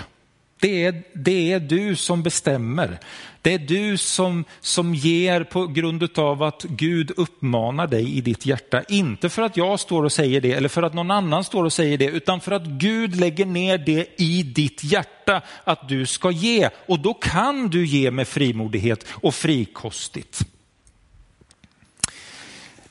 Det 0.59 0.85
är, 0.85 1.03
det 1.13 1.51
är 1.51 1.59
du 1.59 1.95
som 1.95 2.23
bestämmer. 2.23 2.99
Det 3.41 3.53
är 3.53 3.59
du 3.59 3.97
som, 3.97 4.45
som 4.59 4.95
ger 4.95 5.43
på 5.43 5.67
grund 5.67 6.19
av 6.19 6.43
att 6.43 6.63
Gud 6.63 7.11
uppmanar 7.17 7.87
dig 7.87 8.17
i 8.17 8.21
ditt 8.21 8.45
hjärta. 8.45 8.83
Inte 8.89 9.29
för 9.29 9.41
att 9.41 9.57
jag 9.57 9.79
står 9.79 10.03
och 10.03 10.11
säger 10.11 10.41
det 10.41 10.51
eller 10.51 10.69
för 10.69 10.83
att 10.83 10.93
någon 10.93 11.11
annan 11.11 11.43
står 11.43 11.63
och 11.63 11.73
säger 11.73 11.97
det, 11.97 12.05
utan 12.05 12.41
för 12.41 12.51
att 12.51 12.65
Gud 12.65 13.15
lägger 13.15 13.45
ner 13.45 13.77
det 13.77 14.21
i 14.21 14.43
ditt 14.43 14.83
hjärta 14.83 15.41
att 15.63 15.89
du 15.89 16.05
ska 16.05 16.31
ge. 16.31 16.69
Och 16.85 16.99
då 16.99 17.13
kan 17.13 17.67
du 17.67 17.85
ge 17.85 18.11
med 18.11 18.27
frimodighet 18.27 19.05
och 19.09 19.35
frikostigt. 19.35 20.52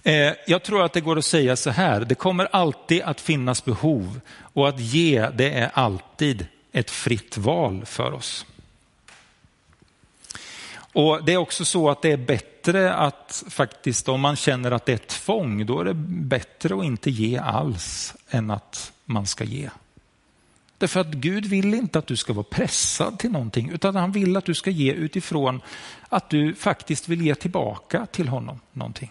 Eh, 0.03 0.33
jag 0.47 0.63
tror 0.63 0.85
att 0.85 0.93
det 0.93 1.01
går 1.01 1.19
att 1.19 1.25
säga 1.25 1.57
så 1.57 1.71
här, 1.71 2.01
det 2.01 2.15
kommer 2.15 2.49
alltid 2.53 3.03
att 3.03 3.21
finnas 3.21 3.65
behov 3.65 4.21
och 4.53 4.69
att 4.69 4.81
ge 4.81 5.29
det 5.35 5.51
är 5.51 5.71
alltid 5.75 6.47
ett 6.73 6.91
fritt 6.91 7.37
val 7.37 7.85
för 7.87 8.13
oss. 8.13 8.47
Och 10.75 11.25
Det 11.25 11.33
är 11.33 11.37
också 11.37 11.65
så 11.65 11.91
att 11.91 12.03
det 12.03 12.13
är 12.13 12.17
bättre 12.17 12.95
att 12.95 13.45
faktiskt 13.49 14.09
om 14.09 14.21
man 14.21 14.37
känner 14.37 14.71
att 14.71 14.87
det 14.87 14.93
är 14.93 14.99
tvång, 14.99 15.67
då 15.67 15.81
är 15.81 15.85
det 15.85 15.95
bättre 15.95 16.75
att 16.75 16.85
inte 16.85 17.11
ge 17.11 17.39
alls 17.39 18.15
än 18.31 18.51
att 18.51 18.93
man 19.05 19.27
ska 19.27 19.45
ge. 19.45 19.71
Därför 20.79 21.01
att 21.01 21.07
Gud 21.07 21.47
vill 21.47 21.75
inte 21.75 21.99
att 21.99 22.07
du 22.07 22.17
ska 22.17 22.33
vara 22.33 22.47
pressad 22.51 23.19
till 23.19 23.31
någonting, 23.31 23.71
utan 23.71 23.97
han 23.97 24.13
vill 24.13 24.37
att 24.37 24.45
du 24.45 24.55
ska 24.55 24.71
ge 24.71 24.93
utifrån 24.93 25.61
att 26.09 26.31
du 26.31 26.55
faktiskt 26.55 27.09
vill 27.09 27.23
ge 27.23 27.35
tillbaka 27.35 28.07
till 28.07 28.29
honom 28.29 28.61
någonting. 28.73 29.11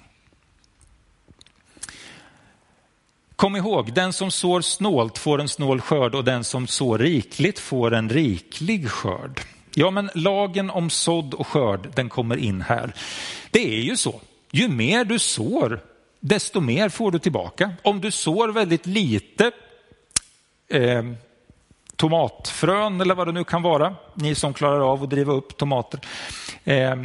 Kom 3.41 3.55
ihåg, 3.55 3.93
den 3.93 4.13
som 4.13 4.31
sår 4.31 4.61
snålt 4.61 5.17
får 5.17 5.41
en 5.41 5.49
snål 5.49 5.81
skörd 5.81 6.15
och 6.15 6.23
den 6.23 6.43
som 6.43 6.67
sår 6.67 6.97
rikligt 6.97 7.59
får 7.59 7.93
en 7.93 8.09
riklig 8.09 8.89
skörd. 8.89 9.41
Ja, 9.73 9.91
men 9.91 10.09
lagen 10.15 10.69
om 10.69 10.89
sådd 10.89 11.33
och 11.33 11.47
skörd, 11.47 11.87
den 11.95 12.09
kommer 12.09 12.37
in 12.37 12.61
här. 12.61 12.93
Det 13.51 13.77
är 13.79 13.81
ju 13.81 13.97
så, 13.97 14.21
ju 14.51 14.67
mer 14.67 15.05
du 15.05 15.19
sår, 15.19 15.79
desto 16.19 16.59
mer 16.59 16.89
får 16.89 17.11
du 17.11 17.19
tillbaka. 17.19 17.73
Om 17.83 18.01
du 18.01 18.11
sår 18.11 18.49
väldigt 18.49 18.85
lite 18.85 19.51
eh, 20.67 21.03
tomatfrön 21.95 23.01
eller 23.01 23.15
vad 23.15 23.27
det 23.27 23.33
nu 23.33 23.43
kan 23.43 23.61
vara, 23.61 23.95
ni 24.13 24.35
som 24.35 24.53
klarar 24.53 24.91
av 24.91 25.03
att 25.03 25.09
driva 25.09 25.33
upp 25.33 25.57
tomater, 25.57 25.99
eh, 26.63 26.95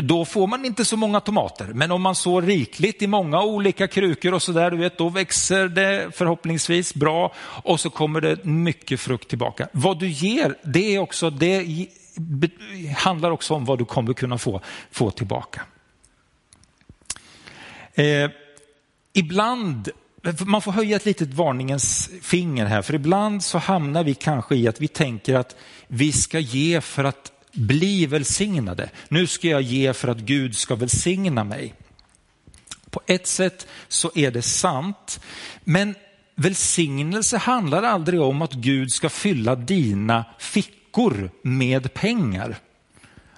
då 0.00 0.24
får 0.24 0.46
man 0.46 0.64
inte 0.64 0.84
så 0.84 0.96
många 0.96 1.20
tomater. 1.20 1.66
Men 1.66 1.90
om 1.90 2.02
man 2.02 2.14
sår 2.14 2.42
rikligt 2.42 3.02
i 3.02 3.06
många 3.06 3.42
olika 3.42 3.88
krukor 3.88 4.34
och 4.34 4.42
sådär, 4.42 4.70
du 4.70 4.76
vet, 4.76 4.98
då 4.98 5.08
växer 5.08 5.68
det 5.68 6.16
förhoppningsvis 6.16 6.94
bra 6.94 7.32
och 7.38 7.80
så 7.80 7.90
kommer 7.90 8.20
det 8.20 8.44
mycket 8.44 9.00
frukt 9.00 9.28
tillbaka. 9.28 9.68
Vad 9.72 10.00
du 10.00 10.08
ger, 10.08 10.54
det, 10.62 10.94
är 10.94 10.98
också, 10.98 11.30
det 11.30 11.88
handlar 12.96 13.30
också 13.30 13.54
om 13.54 13.64
vad 13.64 13.78
du 13.78 13.84
kommer 13.84 14.12
kunna 14.12 14.38
få, 14.38 14.60
få 14.90 15.10
tillbaka. 15.10 15.62
Eh, 17.94 18.30
ibland 19.12 19.90
man 20.46 20.62
får 20.62 20.72
höja 20.72 20.96
ett 20.96 21.04
litet 21.04 21.34
varningens 21.34 22.10
finger 22.22 22.66
här, 22.66 22.82
för 22.82 22.94
ibland 22.94 23.44
så 23.44 23.58
hamnar 23.58 24.04
vi 24.04 24.14
kanske 24.14 24.56
i 24.56 24.68
att 24.68 24.80
vi 24.80 24.88
tänker 24.88 25.34
att 25.34 25.56
vi 25.88 26.12
ska 26.12 26.38
ge 26.38 26.80
för 26.80 27.04
att 27.04 27.32
bli 27.54 28.06
välsignade. 28.06 28.90
Nu 29.08 29.26
ska 29.26 29.48
jag 29.48 29.62
ge 29.62 29.92
för 29.92 30.08
att 30.08 30.18
Gud 30.18 30.56
ska 30.56 30.74
välsigna 30.74 31.44
mig. 31.44 31.74
På 32.90 33.00
ett 33.06 33.26
sätt 33.26 33.66
så 33.88 34.10
är 34.14 34.30
det 34.30 34.42
sant, 34.42 35.20
men 35.64 35.94
välsignelse 36.34 37.36
handlar 37.36 37.82
aldrig 37.82 38.20
om 38.20 38.42
att 38.42 38.52
Gud 38.52 38.92
ska 38.92 39.08
fylla 39.08 39.54
dina 39.54 40.24
fickor 40.38 41.30
med 41.42 41.94
pengar. 41.94 42.56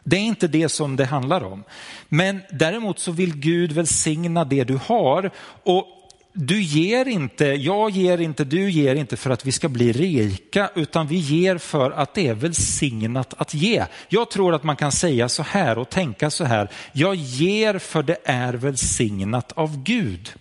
Det 0.04 0.16
är 0.16 0.20
inte 0.20 0.49
det 0.49 0.68
som 0.68 0.96
det 0.96 1.04
handlar 1.04 1.44
om. 1.44 1.64
Men 2.08 2.40
däremot 2.50 2.99
så 2.99 3.12
vill 3.12 3.37
Gud 3.37 3.73
välsigna 3.73 4.44
det 4.44 4.64
du 4.64 4.78
har 4.87 5.30
och 5.62 5.95
du 6.38 6.62
ger 6.62 7.08
inte, 7.08 7.44
jag 7.44 7.90
ger 7.90 8.18
inte, 8.20 8.44
du 8.44 8.70
ger 8.70 8.94
inte 8.94 9.16
för 9.16 9.30
att 9.30 9.46
vi 9.46 9.52
ska 9.52 9.68
bli 9.68 9.92
rika, 9.92 10.70
utan 10.74 11.06
vi 11.06 11.16
ger 11.16 11.58
för 11.58 11.90
att 11.90 12.14
det 12.14 12.28
är 12.28 12.34
välsignat 12.34 13.34
att 13.38 13.54
ge. 13.54 13.84
Jag 14.08 14.30
tror 14.30 14.54
att 14.54 14.64
man 14.64 14.76
kan 14.76 14.92
säga 14.92 15.28
så 15.28 15.42
här 15.42 15.78
och 15.78 15.90
tänka 15.90 16.30
så 16.30 16.44
här, 16.44 16.70
jag 16.92 17.14
ger 17.14 17.78
för 17.78 18.02
det 18.02 18.16
är 18.24 18.54
välsignat 18.54 19.52
av 19.52 19.82
Gud. 19.82 20.32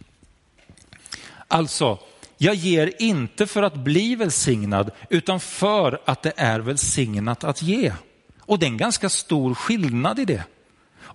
Alltså, 1.48 2.00
jag 2.38 2.56
ger 2.56 2.94
inte 3.00 3.48
för 3.48 3.64
att 3.64 3.76
bli 3.76 4.16
välsignad, 4.16 4.92
utan 5.10 5.40
för 5.40 6.02
att 6.06 6.22
det 6.24 6.34
är 6.38 6.60
välsignat 6.60 7.44
att 7.44 7.62
ge. 7.62 7.94
Och 8.40 8.60
det 8.60 8.66
är 8.66 8.70
en 8.70 8.78
ganska 8.78 9.10
stor 9.10 9.54
skillnad 9.54 10.20
i 10.20 10.26
det. 10.26 10.44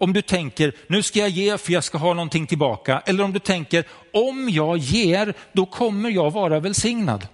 Om 0.00 0.12
du 0.12 0.23
tänker, 0.23 0.73
nu 0.87 1.02
ska 1.02 1.19
jag 1.19 1.28
ge 1.28 1.59
för 1.59 1.73
jag 1.73 1.85
ska 1.85 1.99
ha 1.99 2.14
någonting 2.14 2.47
tillbaka. 2.47 3.02
Eller 3.07 3.25
om 3.25 3.33
du 3.33 3.38
tänker, 3.38 3.85
om 4.12 4.49
jag 4.50 4.78
ger, 4.78 5.35
då 5.52 5.66
kommer 5.66 6.11
jag 6.11 6.30
vara 6.30 6.61
välsignad. 6.61 7.26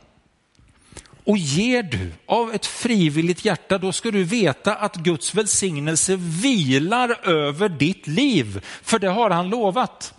Och 1.25 1.39
ger 1.39 1.83
du 1.83 2.13
av 2.27 2.55
ett 2.55 2.67
frivilligt 2.67 3.45
hjärta, 3.45 3.79
då 3.79 3.93
ska 3.93 4.11
du 4.11 4.25
veta 4.25 4.75
att 4.75 4.97
Guds 4.97 5.35
välsignelse 5.35 6.17
vilar 6.17 7.29
över 7.29 7.69
ditt 7.69 8.07
liv. 8.07 8.61
För 8.83 8.99
det 8.99 9.09
har 9.09 9.31
han 9.31 9.49
lovat. 9.49 10.15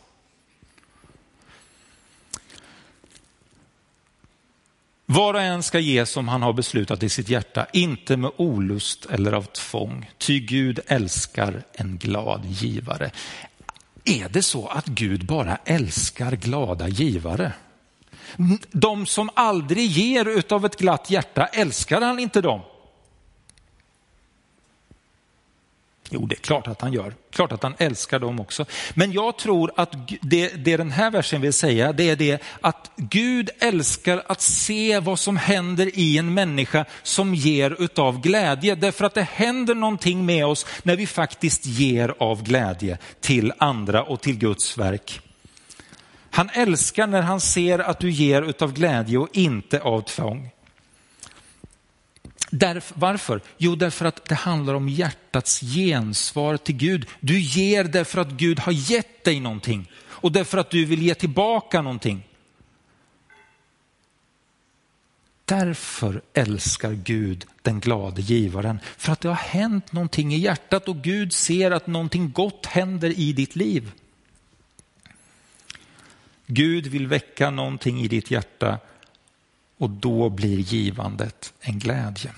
Var 5.17 5.33
och 5.33 5.41
en 5.41 5.63
ska 5.63 5.79
ge 5.79 6.05
som 6.05 6.27
han 6.27 6.41
har 6.41 6.53
beslutat 6.53 7.03
i 7.03 7.09
sitt 7.09 7.29
hjärta, 7.29 7.65
inte 7.73 8.17
med 8.17 8.31
olust 8.37 9.05
eller 9.05 9.33
av 9.33 9.43
tvång. 9.43 10.11
Ty 10.17 10.39
Gud 10.39 10.79
älskar 10.87 11.63
en 11.73 11.97
glad 11.97 12.45
givare. 12.45 13.11
Är 14.05 14.29
det 14.29 14.43
så 14.43 14.67
att 14.67 14.85
Gud 14.85 15.25
bara 15.25 15.57
älskar 15.65 16.31
glada 16.31 16.87
givare? 16.87 17.51
De 18.71 19.05
som 19.05 19.29
aldrig 19.33 19.87
ger 19.87 20.25
utav 20.25 20.65
ett 20.65 20.79
glatt 20.79 21.09
hjärta, 21.09 21.45
älskar 21.45 22.01
han 22.01 22.19
inte 22.19 22.41
dem? 22.41 22.61
Jo, 26.09 26.25
det 26.25 26.35
är 26.35 26.39
klart 26.39 26.67
att 26.67 26.81
han 26.81 26.93
gör. 26.93 27.13
Klart 27.31 27.51
att 27.51 27.63
han 27.63 27.75
älskar 27.77 28.19
dem 28.19 28.39
också. 28.39 28.65
Men 28.93 29.11
jag 29.11 29.37
tror 29.37 29.71
att 29.75 29.95
det, 30.21 30.49
det 30.49 30.77
den 30.77 30.91
här 30.91 31.11
versen 31.11 31.41
vill 31.41 31.53
säga, 31.53 31.93
det 31.93 32.09
är 32.09 32.15
det 32.15 32.41
att 32.61 32.91
Gud 32.95 33.49
älskar 33.59 34.23
att 34.27 34.41
se 34.41 34.99
vad 34.99 35.19
som 35.19 35.37
händer 35.37 35.99
i 35.99 36.17
en 36.17 36.33
människa 36.33 36.85
som 37.03 37.35
ger 37.35 37.81
utav 37.83 38.21
glädje. 38.21 38.75
Därför 38.75 39.05
att 39.05 39.13
det 39.13 39.27
händer 39.31 39.75
någonting 39.75 40.25
med 40.25 40.45
oss 40.45 40.65
när 40.83 40.95
vi 40.95 41.07
faktiskt 41.07 41.65
ger 41.65 42.13
av 42.19 42.43
glädje 42.43 42.97
till 43.21 43.53
andra 43.57 44.03
och 44.03 44.21
till 44.21 44.37
Guds 44.37 44.77
verk. 44.77 45.21
Han 46.29 46.49
älskar 46.53 47.07
när 47.07 47.21
han 47.21 47.41
ser 47.41 47.79
att 47.79 47.99
du 47.99 48.11
ger 48.11 48.41
utav 48.41 48.73
glädje 48.73 49.17
och 49.17 49.29
inte 49.33 49.81
av 49.81 50.01
tvång. 50.01 50.51
Därf, 52.49 52.93
varför? 52.95 53.41
Jo, 53.57 53.75
därför 53.75 54.05
att 54.05 54.25
det 54.25 54.35
handlar 54.35 54.73
om 54.73 54.89
hjärtats 54.89 55.61
gensvar 55.61 56.57
till 56.57 56.75
Gud. 56.75 57.05
Du 57.19 57.39
ger 57.39 57.83
därför 57.83 58.21
att 58.21 58.31
Gud 58.31 58.59
har 58.59 58.71
gett 58.71 59.23
dig 59.23 59.39
någonting 59.39 59.91
och 60.05 60.31
därför 60.31 60.57
att 60.57 60.69
du 60.69 60.85
vill 60.85 61.01
ge 61.01 61.15
tillbaka 61.15 61.81
någonting. 61.81 62.23
Därför 65.45 66.21
älskar 66.33 66.91
Gud 66.91 67.45
den 67.61 67.79
glade 67.79 68.21
givaren. 68.21 68.79
För 68.97 69.11
att 69.11 69.21
det 69.21 69.27
har 69.27 69.35
hänt 69.35 69.91
någonting 69.91 70.33
i 70.33 70.37
hjärtat 70.37 70.87
och 70.87 70.97
Gud 70.97 71.33
ser 71.33 71.71
att 71.71 71.87
någonting 71.87 72.31
gott 72.31 72.65
händer 72.65 73.19
i 73.19 73.33
ditt 73.33 73.55
liv. 73.55 73.91
Gud 76.45 76.87
vill 76.87 77.07
väcka 77.07 77.49
någonting 77.49 78.01
i 78.01 78.07
ditt 78.07 78.31
hjärta 78.31 78.79
och 79.77 79.89
då 79.89 80.29
blir 80.29 80.57
givandet 80.57 81.53
en 81.59 81.79
glädje. 81.79 82.31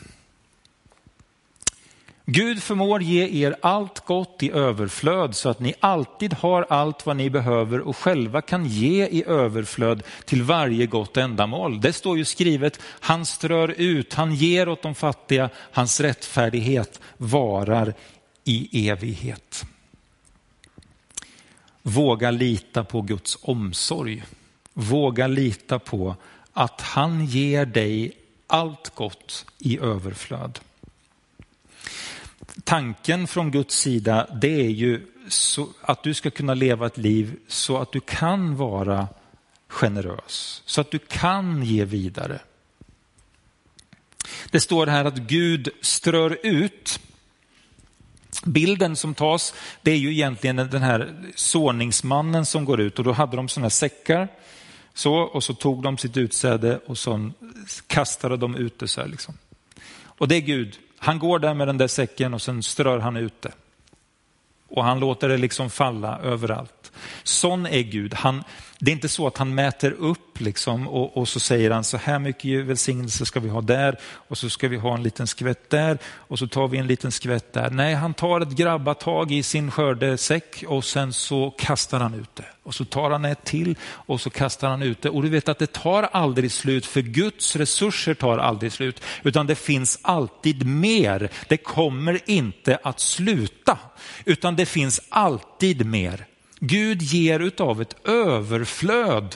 Gud 2.31 2.63
förmår 2.63 3.01
ge 3.01 3.45
er 3.45 3.55
allt 3.61 4.05
gott 4.05 4.43
i 4.43 4.51
överflöd 4.51 5.35
så 5.35 5.49
att 5.49 5.59
ni 5.59 5.73
alltid 5.79 6.33
har 6.33 6.65
allt 6.69 7.05
vad 7.05 7.17
ni 7.17 7.29
behöver 7.29 7.79
och 7.79 7.97
själva 7.97 8.41
kan 8.41 8.65
ge 8.65 9.05
i 9.05 9.23
överflöd 9.27 10.03
till 10.25 10.43
varje 10.43 10.85
gott 10.85 11.17
ändamål. 11.17 11.81
Det 11.81 11.93
står 11.93 12.17
ju 12.17 12.25
skrivet, 12.25 12.79
han 12.83 13.25
strör 13.25 13.75
ut, 13.77 14.13
han 14.13 14.35
ger 14.35 14.69
åt 14.69 14.81
de 14.81 14.95
fattiga, 14.95 15.49
hans 15.55 15.99
rättfärdighet 15.99 16.99
varar 17.17 17.93
i 18.43 18.89
evighet. 18.89 19.65
Våga 21.81 22.31
lita 22.31 22.83
på 22.83 23.01
Guds 23.01 23.37
omsorg. 23.41 24.23
Våga 24.73 25.27
lita 25.27 25.79
på 25.79 26.15
att 26.53 26.81
han 26.81 27.25
ger 27.25 27.65
dig 27.65 28.11
allt 28.47 28.95
gott 28.95 29.45
i 29.57 29.79
överflöd. 29.79 30.59
Tanken 32.63 33.27
från 33.27 33.51
Guds 33.51 33.75
sida 33.75 34.27
det 34.41 34.61
är 34.65 34.69
ju 34.69 35.07
att 35.81 36.03
du 36.03 36.13
ska 36.13 36.31
kunna 36.31 36.53
leva 36.53 36.85
ett 36.85 36.97
liv 36.97 37.35
så 37.47 37.77
att 37.77 37.91
du 37.91 37.99
kan 37.99 38.55
vara 38.55 39.07
generös, 39.67 40.61
så 40.65 40.81
att 40.81 40.91
du 40.91 40.99
kan 40.99 41.63
ge 41.63 41.85
vidare. 41.85 42.39
Det 44.51 44.59
står 44.59 44.87
här 44.87 45.05
att 45.05 45.17
Gud 45.17 45.69
strör 45.81 46.37
ut. 46.43 46.99
Bilden 48.45 48.95
som 48.95 49.13
tas 49.13 49.53
det 49.81 49.91
är 49.91 49.97
ju 49.97 50.11
egentligen 50.11 50.55
den 50.55 50.81
här 50.81 51.31
såningsmannen 51.35 52.45
som 52.45 52.65
går 52.65 52.79
ut 52.81 52.99
och 52.99 53.05
då 53.05 53.11
hade 53.11 53.35
de 53.35 53.49
sådana 53.49 53.65
här 53.65 53.69
säckar 53.69 54.27
så, 54.99 55.15
och 55.15 55.43
så 55.43 55.53
tog 55.53 55.83
de 55.83 55.97
sitt 55.97 56.17
utsäde 56.17 56.79
och 56.85 56.97
så 56.97 57.31
kastade 57.87 58.37
de 58.37 58.55
ut 58.55 58.79
det. 58.79 58.87
Så 58.87 59.05
liksom. 59.05 59.37
Och 60.03 60.27
det 60.27 60.35
är 60.35 60.41
Gud. 60.41 60.77
Han 60.97 61.19
går 61.19 61.39
där 61.39 61.53
med 61.53 61.67
den 61.67 61.77
där 61.77 61.87
säcken 61.87 62.33
och 62.33 62.41
sen 62.41 62.63
strör 62.63 62.99
han 62.99 63.17
ut 63.17 63.41
det. 63.41 63.51
Och 64.69 64.83
han 64.83 64.99
låter 64.99 65.29
det 65.29 65.37
liksom 65.37 65.69
falla 65.69 66.19
överallt. 66.19 66.91
Sån 67.23 67.65
är 67.65 67.81
Gud. 67.81 68.13
Han, 68.13 68.43
det 68.79 68.91
är 68.91 68.95
inte 68.95 69.09
så 69.09 69.27
att 69.27 69.37
han 69.37 69.55
mäter 69.55 69.91
upp 69.91 70.39
liksom 70.39 70.87
och, 70.87 71.17
och, 71.17 71.27
så 71.27 71.39
säger 71.39 71.71
han 71.71 71.83
så 71.83 71.97
här 71.97 72.19
mycket 72.19 72.65
välsignelse 72.65 73.25
ska 73.25 73.39
vi 73.39 73.49
ha 73.49 73.61
där 73.61 73.99
och 74.03 74.37
så 74.37 74.49
ska 74.49 74.67
vi 74.67 74.77
ha 74.77 74.93
en 74.93 75.03
liten 75.03 75.27
skvätt 75.27 75.69
där 75.69 75.97
och 76.05 76.39
så 76.39 76.47
tar 76.47 76.67
vi 76.67 76.77
en 76.77 76.87
liten 76.87 77.11
skvätt 77.11 77.53
där. 77.53 77.69
Nej, 77.69 77.93
han 77.93 78.13
tar 78.13 78.41
ett 78.41 78.51
grabbatag 78.51 79.31
i 79.31 79.43
sin 79.43 79.71
skördesäck 79.71 80.63
och 80.67 80.85
sen 80.85 81.13
så 81.13 81.51
kastar 81.57 81.99
han 81.99 82.13
ut 82.13 82.35
det. 82.35 82.45
Och 82.63 82.75
så 82.75 82.85
tar 82.85 83.11
han 83.11 83.25
ett 83.25 83.43
till 83.43 83.75
och 83.83 84.21
så 84.21 84.29
kastar 84.29 84.69
han 84.69 84.81
ut 84.81 85.01
det. 85.01 85.09
Och 85.09 85.23
du 85.23 85.29
vet 85.29 85.49
att 85.49 85.59
det 85.59 85.73
tar 85.73 86.03
aldrig 86.03 86.51
slut 86.51 86.85
för 86.85 87.01
Guds 87.01 87.55
resurser 87.55 88.13
tar 88.13 88.37
aldrig 88.37 88.71
slut 88.71 89.03
utan 89.23 89.47
det 89.47 89.55
finns 89.55 89.99
alltid 90.01 90.65
mer. 90.65 91.31
Det 91.47 91.57
kommer 91.57 92.19
inte 92.25 92.79
att 92.83 92.99
sluta 92.99 93.77
utan 94.25 94.55
det 94.55 94.65
finns 94.65 95.01
alltid 95.09 95.85
mer. 95.85 96.25
Gud 96.59 97.01
ger 97.01 97.39
utav 97.39 97.81
ett 97.81 98.07
överflöd. 98.07 99.35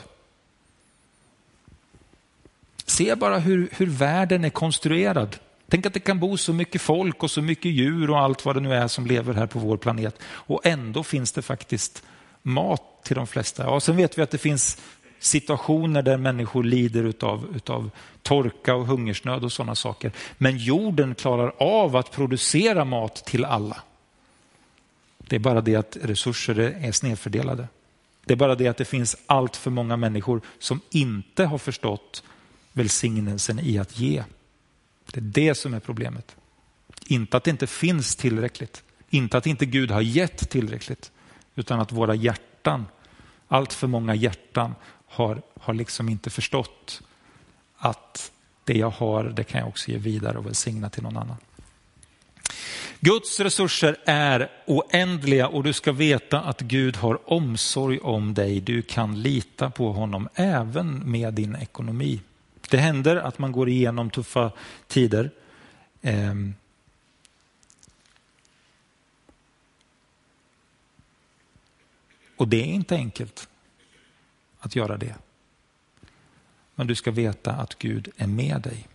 Se 2.85 3.15
bara 3.15 3.39
hur, 3.39 3.69
hur 3.71 3.87
världen 3.87 4.45
är 4.45 4.49
konstruerad. 4.49 5.37
Tänk 5.69 5.85
att 5.85 5.93
det 5.93 5.99
kan 5.99 6.19
bo 6.19 6.37
så 6.37 6.53
mycket 6.53 6.81
folk 6.81 7.23
och 7.23 7.31
så 7.31 7.41
mycket 7.41 7.71
djur 7.71 8.09
och 8.09 8.19
allt 8.19 8.45
vad 8.45 8.55
det 8.55 8.61
nu 8.61 8.73
är 8.73 8.87
som 8.87 9.07
lever 9.07 9.33
här 9.33 9.47
på 9.47 9.59
vår 9.59 9.77
planet. 9.77 10.19
Och 10.23 10.65
ändå 10.65 11.03
finns 11.03 11.31
det 11.31 11.41
faktiskt 11.41 12.03
mat 12.41 12.92
till 13.03 13.15
de 13.15 13.27
flesta. 13.27 13.63
Ja, 13.63 13.79
sen 13.79 13.97
vet 13.97 14.17
vi 14.17 14.21
att 14.21 14.31
det 14.31 14.37
finns 14.37 14.77
situationer 15.19 16.01
där 16.01 16.17
människor 16.17 16.63
lider 16.63 17.03
utav, 17.03 17.55
utav 17.55 17.89
torka 18.21 18.75
och 18.75 18.87
hungersnöd 18.87 19.43
och 19.43 19.51
sådana 19.51 19.75
saker. 19.75 20.11
Men 20.37 20.57
jorden 20.57 21.15
klarar 21.15 21.53
av 21.57 21.95
att 21.95 22.11
producera 22.11 22.85
mat 22.85 23.15
till 23.25 23.45
alla. 23.45 23.81
Det 25.17 25.35
är 25.35 25.39
bara 25.39 25.61
det 25.61 25.75
att 25.75 25.97
resurser 26.01 26.59
är 26.59 26.91
snedfördelade. 26.91 27.67
Det 28.25 28.33
är 28.33 28.37
bara 28.37 28.55
det 28.55 28.67
att 28.67 28.77
det 28.77 28.85
finns 28.85 29.17
allt 29.25 29.55
för 29.55 29.71
många 29.71 29.97
människor 29.97 30.41
som 30.59 30.81
inte 30.89 31.45
har 31.45 31.57
förstått 31.57 32.23
välsignelsen 32.71 33.59
i 33.59 33.77
att 33.77 33.99
ge. 33.99 34.23
Det 35.11 35.19
är 35.19 35.21
det 35.21 35.55
som 35.55 35.73
är 35.73 35.79
problemet. 35.79 36.35
Inte 37.07 37.37
att 37.37 37.43
det 37.43 37.51
inte 37.51 37.67
finns 37.67 38.15
tillräckligt. 38.15 38.83
Inte 39.09 39.37
att 39.37 39.47
inte 39.47 39.65
Gud 39.65 39.91
har 39.91 40.01
gett 40.01 40.49
tillräckligt. 40.49 41.11
Utan 41.55 41.79
att 41.79 41.91
våra 41.91 42.15
hjärtan, 42.15 42.45
allt 43.47 43.73
för 43.73 43.87
många 43.87 44.15
hjärtan 44.15 44.75
har, 45.07 45.41
har 45.59 45.73
liksom 45.73 46.09
inte 46.09 46.29
förstått 46.29 47.01
att 47.77 48.31
det 48.63 48.73
jag 48.73 48.89
har, 48.89 49.23
det 49.23 49.43
kan 49.43 49.59
jag 49.59 49.67
också 49.67 49.91
ge 49.91 49.97
vidare 49.97 50.37
och 50.37 50.45
välsigna 50.45 50.89
till 50.89 51.03
någon 51.03 51.17
annan. 51.17 51.37
Guds 52.99 53.39
resurser 53.39 53.97
är 54.05 54.51
oändliga 54.65 55.47
och 55.47 55.63
du 55.63 55.73
ska 55.73 55.91
veta 55.91 56.41
att 56.41 56.61
Gud 56.61 56.95
har 56.95 57.33
omsorg 57.33 57.99
om 57.99 58.33
dig. 58.33 58.61
Du 58.61 58.81
kan 58.81 59.21
lita 59.21 59.69
på 59.69 59.93
honom 59.93 60.29
även 60.35 61.11
med 61.11 61.33
din 61.33 61.55
ekonomi. 61.55 62.21
Det 62.69 62.77
händer 62.77 63.15
att 63.15 63.39
man 63.39 63.51
går 63.51 63.69
igenom 63.69 64.09
tuffa 64.09 64.51
tider. 64.87 65.31
Ehm, 66.01 66.55
Och 72.43 72.49
det 72.49 72.61
är 72.61 72.65
inte 72.65 72.95
enkelt 72.95 73.47
att 74.59 74.75
göra 74.75 74.97
det. 74.97 75.15
Men 76.75 76.87
du 76.87 76.95
ska 76.95 77.11
veta 77.11 77.51
att 77.51 77.75
Gud 77.79 78.11
är 78.17 78.27
med 78.27 78.61
dig. 78.61 78.87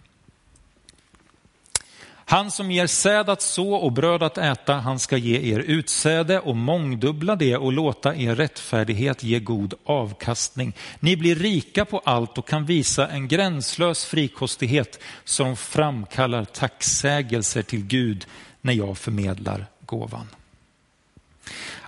Han 2.24 2.50
som 2.50 2.70
ger 2.70 2.86
säd 2.86 3.28
att 3.28 3.42
så 3.42 3.74
och 3.74 3.92
bröd 3.92 4.22
att 4.22 4.38
äta, 4.38 4.74
han 4.74 4.98
ska 4.98 5.16
ge 5.16 5.54
er 5.54 5.58
utsäde 5.58 6.40
och 6.40 6.56
mångdubbla 6.56 7.36
det 7.36 7.56
och 7.56 7.72
låta 7.72 8.16
er 8.16 8.34
rättfärdighet 8.34 9.22
ge 9.22 9.40
god 9.40 9.74
avkastning. 9.84 10.72
Ni 11.00 11.16
blir 11.16 11.34
rika 11.34 11.84
på 11.84 11.98
allt 11.98 12.38
och 12.38 12.48
kan 12.48 12.66
visa 12.66 13.08
en 13.08 13.28
gränslös 13.28 14.04
frikostighet 14.04 15.00
som 15.24 15.56
framkallar 15.56 16.44
tacksägelser 16.44 17.62
till 17.62 17.84
Gud 17.86 18.26
när 18.60 18.72
jag 18.72 18.98
förmedlar 18.98 19.66
gåvan. 19.80 20.28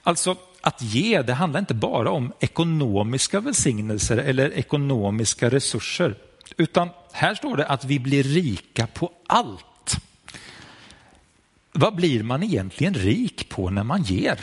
Alltså, 0.02 0.36
att 0.60 0.82
ge, 0.82 1.22
det 1.22 1.34
handlar 1.34 1.60
inte 1.60 1.74
bara 1.74 2.10
om 2.10 2.32
ekonomiska 2.40 3.40
välsignelser 3.40 4.16
eller 4.16 4.52
ekonomiska 4.52 5.50
resurser, 5.50 6.14
utan 6.56 6.88
här 7.12 7.34
står 7.34 7.56
det 7.56 7.66
att 7.66 7.84
vi 7.84 7.98
blir 7.98 8.22
rika 8.22 8.86
på 8.86 9.12
allt. 9.26 9.96
Vad 11.72 11.94
blir 11.94 12.22
man 12.22 12.42
egentligen 12.42 12.94
rik 12.94 13.48
på 13.48 13.70
när 13.70 13.84
man 13.84 14.02
ger? 14.02 14.40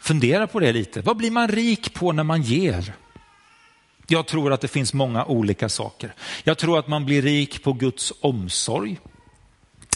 Fundera 0.00 0.46
på 0.46 0.60
det 0.60 0.72
lite. 0.72 1.00
Vad 1.00 1.16
blir 1.16 1.30
man 1.30 1.48
rik 1.48 1.94
på 1.94 2.12
när 2.12 2.24
man 2.24 2.42
ger? 2.42 2.94
Jag 4.06 4.26
tror 4.26 4.52
att 4.52 4.60
det 4.60 4.68
finns 4.68 4.94
många 4.94 5.24
olika 5.24 5.68
saker. 5.68 6.14
Jag 6.44 6.58
tror 6.58 6.78
att 6.78 6.88
man 6.88 7.04
blir 7.04 7.22
rik 7.22 7.62
på 7.62 7.72
Guds 7.72 8.12
omsorg. 8.20 8.98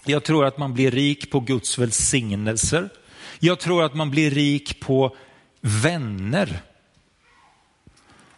Jag 0.04 0.24
tror 0.24 0.46
att 0.46 0.58
man 0.58 0.74
blir 0.74 0.90
rik 0.90 1.30
på 1.30 1.40
Guds 1.40 1.78
välsignelser. 1.78 2.88
Jag 3.38 3.60
tror 3.60 3.82
att 3.82 3.94
man 3.94 4.10
blir 4.10 4.30
rik 4.30 4.80
på 4.80 5.16
vänner. 5.60 6.62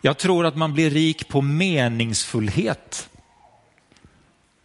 Jag 0.00 0.18
tror 0.18 0.46
att 0.46 0.56
man 0.56 0.74
blir 0.74 0.90
rik 0.90 1.28
på 1.28 1.40
meningsfullhet. 1.42 3.08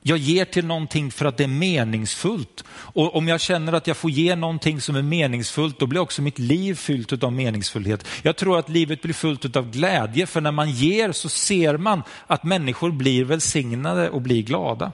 Jag 0.05 0.17
ger 0.17 0.45
till 0.45 0.65
någonting 0.65 1.11
för 1.11 1.25
att 1.25 1.37
det 1.37 1.43
är 1.43 1.47
meningsfullt. 1.47 2.63
Och 2.69 3.15
om 3.15 3.27
jag 3.27 3.41
känner 3.41 3.73
att 3.73 3.87
jag 3.87 3.97
får 3.97 4.11
ge 4.11 4.35
någonting 4.35 4.81
som 4.81 4.95
är 4.95 5.01
meningsfullt, 5.01 5.79
då 5.79 5.87
blir 5.87 6.01
också 6.01 6.21
mitt 6.21 6.39
liv 6.39 6.75
fyllt 6.75 7.23
av 7.23 7.33
meningsfullhet. 7.33 8.07
Jag 8.21 8.35
tror 8.35 8.59
att 8.59 8.69
livet 8.69 9.01
blir 9.01 9.13
fullt 9.13 9.55
av 9.55 9.71
glädje, 9.71 10.25
för 10.25 10.41
när 10.41 10.51
man 10.51 10.71
ger 10.71 11.11
så 11.11 11.29
ser 11.29 11.77
man 11.77 12.03
att 12.27 12.43
människor 12.43 12.91
blir 12.91 13.23
välsignade 13.23 14.09
och 14.09 14.21
blir 14.21 14.41
glada. 14.41 14.91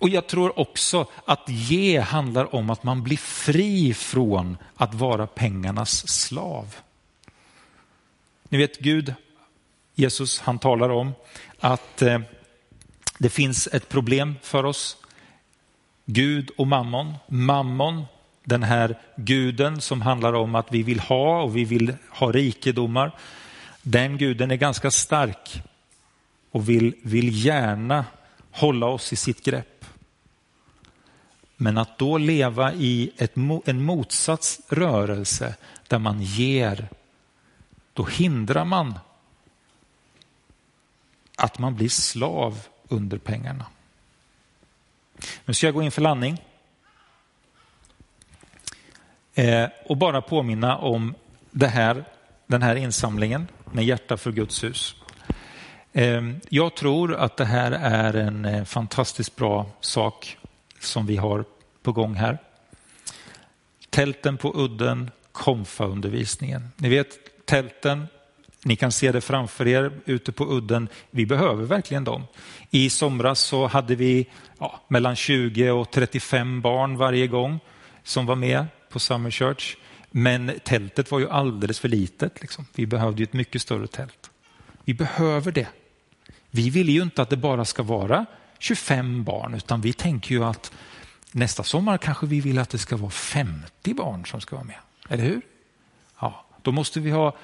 Och 0.00 0.08
jag 0.08 0.26
tror 0.26 0.58
också 0.58 1.06
att 1.24 1.48
ge 1.48 2.00
handlar 2.00 2.54
om 2.54 2.70
att 2.70 2.82
man 2.82 3.02
blir 3.02 3.16
fri 3.16 3.94
från 3.94 4.58
att 4.76 4.94
vara 4.94 5.26
pengarnas 5.26 6.08
slav. 6.08 6.76
Ni 8.48 8.58
vet 8.58 8.78
Gud, 8.78 9.14
Jesus, 9.94 10.40
han 10.40 10.58
talar 10.58 10.88
om 10.88 11.12
att 11.58 12.02
eh, 12.02 12.20
det 13.18 13.28
finns 13.28 13.66
ett 13.66 13.88
problem 13.88 14.36
för 14.42 14.64
oss. 14.64 14.96
Gud 16.04 16.50
och 16.58 16.66
mammon. 16.66 17.14
Mammon, 17.28 18.04
den 18.44 18.62
här 18.62 18.98
guden 19.16 19.80
som 19.80 20.02
handlar 20.02 20.32
om 20.32 20.54
att 20.54 20.72
vi 20.72 20.82
vill 20.82 21.00
ha 21.00 21.42
och 21.42 21.56
vi 21.56 21.64
vill 21.64 21.94
ha 22.10 22.32
rikedomar. 22.32 23.12
Den 23.82 24.18
guden 24.18 24.50
är 24.50 24.56
ganska 24.56 24.90
stark 24.90 25.62
och 26.50 26.68
vill, 26.68 26.94
vill 27.02 27.44
gärna 27.46 28.04
hålla 28.50 28.86
oss 28.86 29.12
i 29.12 29.16
sitt 29.16 29.44
grepp. 29.44 29.84
Men 31.56 31.78
att 31.78 31.98
då 31.98 32.18
leva 32.18 32.72
i 32.72 33.12
ett, 33.16 33.36
en 33.64 33.82
motsatsrörelse 33.82 35.54
där 35.88 35.98
man 35.98 36.22
ger, 36.22 36.88
då 37.92 38.04
hindrar 38.04 38.64
man 38.64 38.98
att 41.36 41.58
man 41.58 41.74
blir 41.74 41.88
slav 41.88 42.66
under 42.88 43.18
pengarna. 43.18 43.66
Nu 45.44 45.54
ska 45.54 45.66
jag 45.66 45.74
gå 45.74 45.82
in 45.82 45.90
för 45.90 46.02
landning. 46.02 46.44
Eh, 49.34 49.68
och 49.86 49.96
bara 49.96 50.22
påminna 50.22 50.76
om 50.78 51.14
det 51.50 51.68
här, 51.68 52.04
den 52.46 52.62
här 52.62 52.76
insamlingen 52.76 53.48
med 53.72 53.84
hjärta 53.84 54.16
för 54.16 54.32
Guds 54.32 54.64
hus. 54.64 54.94
Ehm, 55.92 56.40
jag 56.48 56.74
tror 56.74 57.14
att 57.14 57.36
det 57.36 57.44
här 57.44 57.72
är 57.72 58.14
en 58.14 58.44
eh, 58.44 58.64
fantastiskt 58.64 59.36
bra 59.36 59.66
sak 59.80 60.38
som 60.80 61.06
vi 61.06 61.16
har 61.16 61.44
på 61.82 61.92
gång 61.92 62.14
här. 62.14 62.38
Tälten 63.90 64.36
på 64.36 64.52
udden, 64.56 65.10
konfa-undervisningen. 65.32 66.68
Ni 66.76 66.88
vet 66.88 67.18
tälten, 67.44 68.06
ni 68.64 68.76
kan 68.76 68.92
se 68.92 69.12
det 69.12 69.20
framför 69.20 69.66
er 69.66 69.92
ute 70.04 70.32
på 70.32 70.44
udden. 70.44 70.88
Vi 71.10 71.26
behöver 71.26 71.64
verkligen 71.64 72.04
dem. 72.04 72.22
I 72.70 72.90
somras 72.90 73.40
så 73.40 73.66
hade 73.66 73.94
vi 73.94 74.26
ja, 74.58 74.80
mellan 74.88 75.16
20 75.16 75.70
och 75.70 75.90
35 75.90 76.60
barn 76.60 76.96
varje 76.96 77.26
gång 77.26 77.60
som 78.04 78.26
var 78.26 78.36
med 78.36 78.66
på 78.88 78.98
Summer 78.98 79.30
Church. 79.30 79.76
Men 80.10 80.52
tältet 80.64 81.10
var 81.10 81.18
ju 81.18 81.30
alldeles 81.30 81.80
för 81.80 81.88
litet. 81.88 82.40
Liksom. 82.40 82.66
Vi 82.74 82.86
behövde 82.86 83.18
ju 83.18 83.24
ett 83.24 83.32
mycket 83.32 83.62
större 83.62 83.86
tält. 83.86 84.30
Vi 84.84 84.94
behöver 84.94 85.52
det. 85.52 85.66
Vi 86.50 86.70
vill 86.70 86.88
ju 86.88 87.02
inte 87.02 87.22
att 87.22 87.30
det 87.30 87.36
bara 87.36 87.64
ska 87.64 87.82
vara 87.82 88.26
25 88.58 89.24
barn 89.24 89.54
utan 89.54 89.80
vi 89.80 89.92
tänker 89.92 90.30
ju 90.34 90.44
att 90.44 90.72
nästa 91.32 91.62
sommar 91.62 91.98
kanske 91.98 92.26
vi 92.26 92.40
vill 92.40 92.58
att 92.58 92.70
det 92.70 92.78
ska 92.78 92.96
vara 92.96 93.10
50 93.10 93.94
barn 93.94 94.26
som 94.26 94.40
ska 94.40 94.56
vara 94.56 94.66
med. 94.66 94.78
Eller 95.08 95.24
hur? 95.24 95.40
Ja, 96.20 96.46
då 96.62 96.72
måste 96.72 97.00
vi 97.00 97.10
ha 97.10 97.36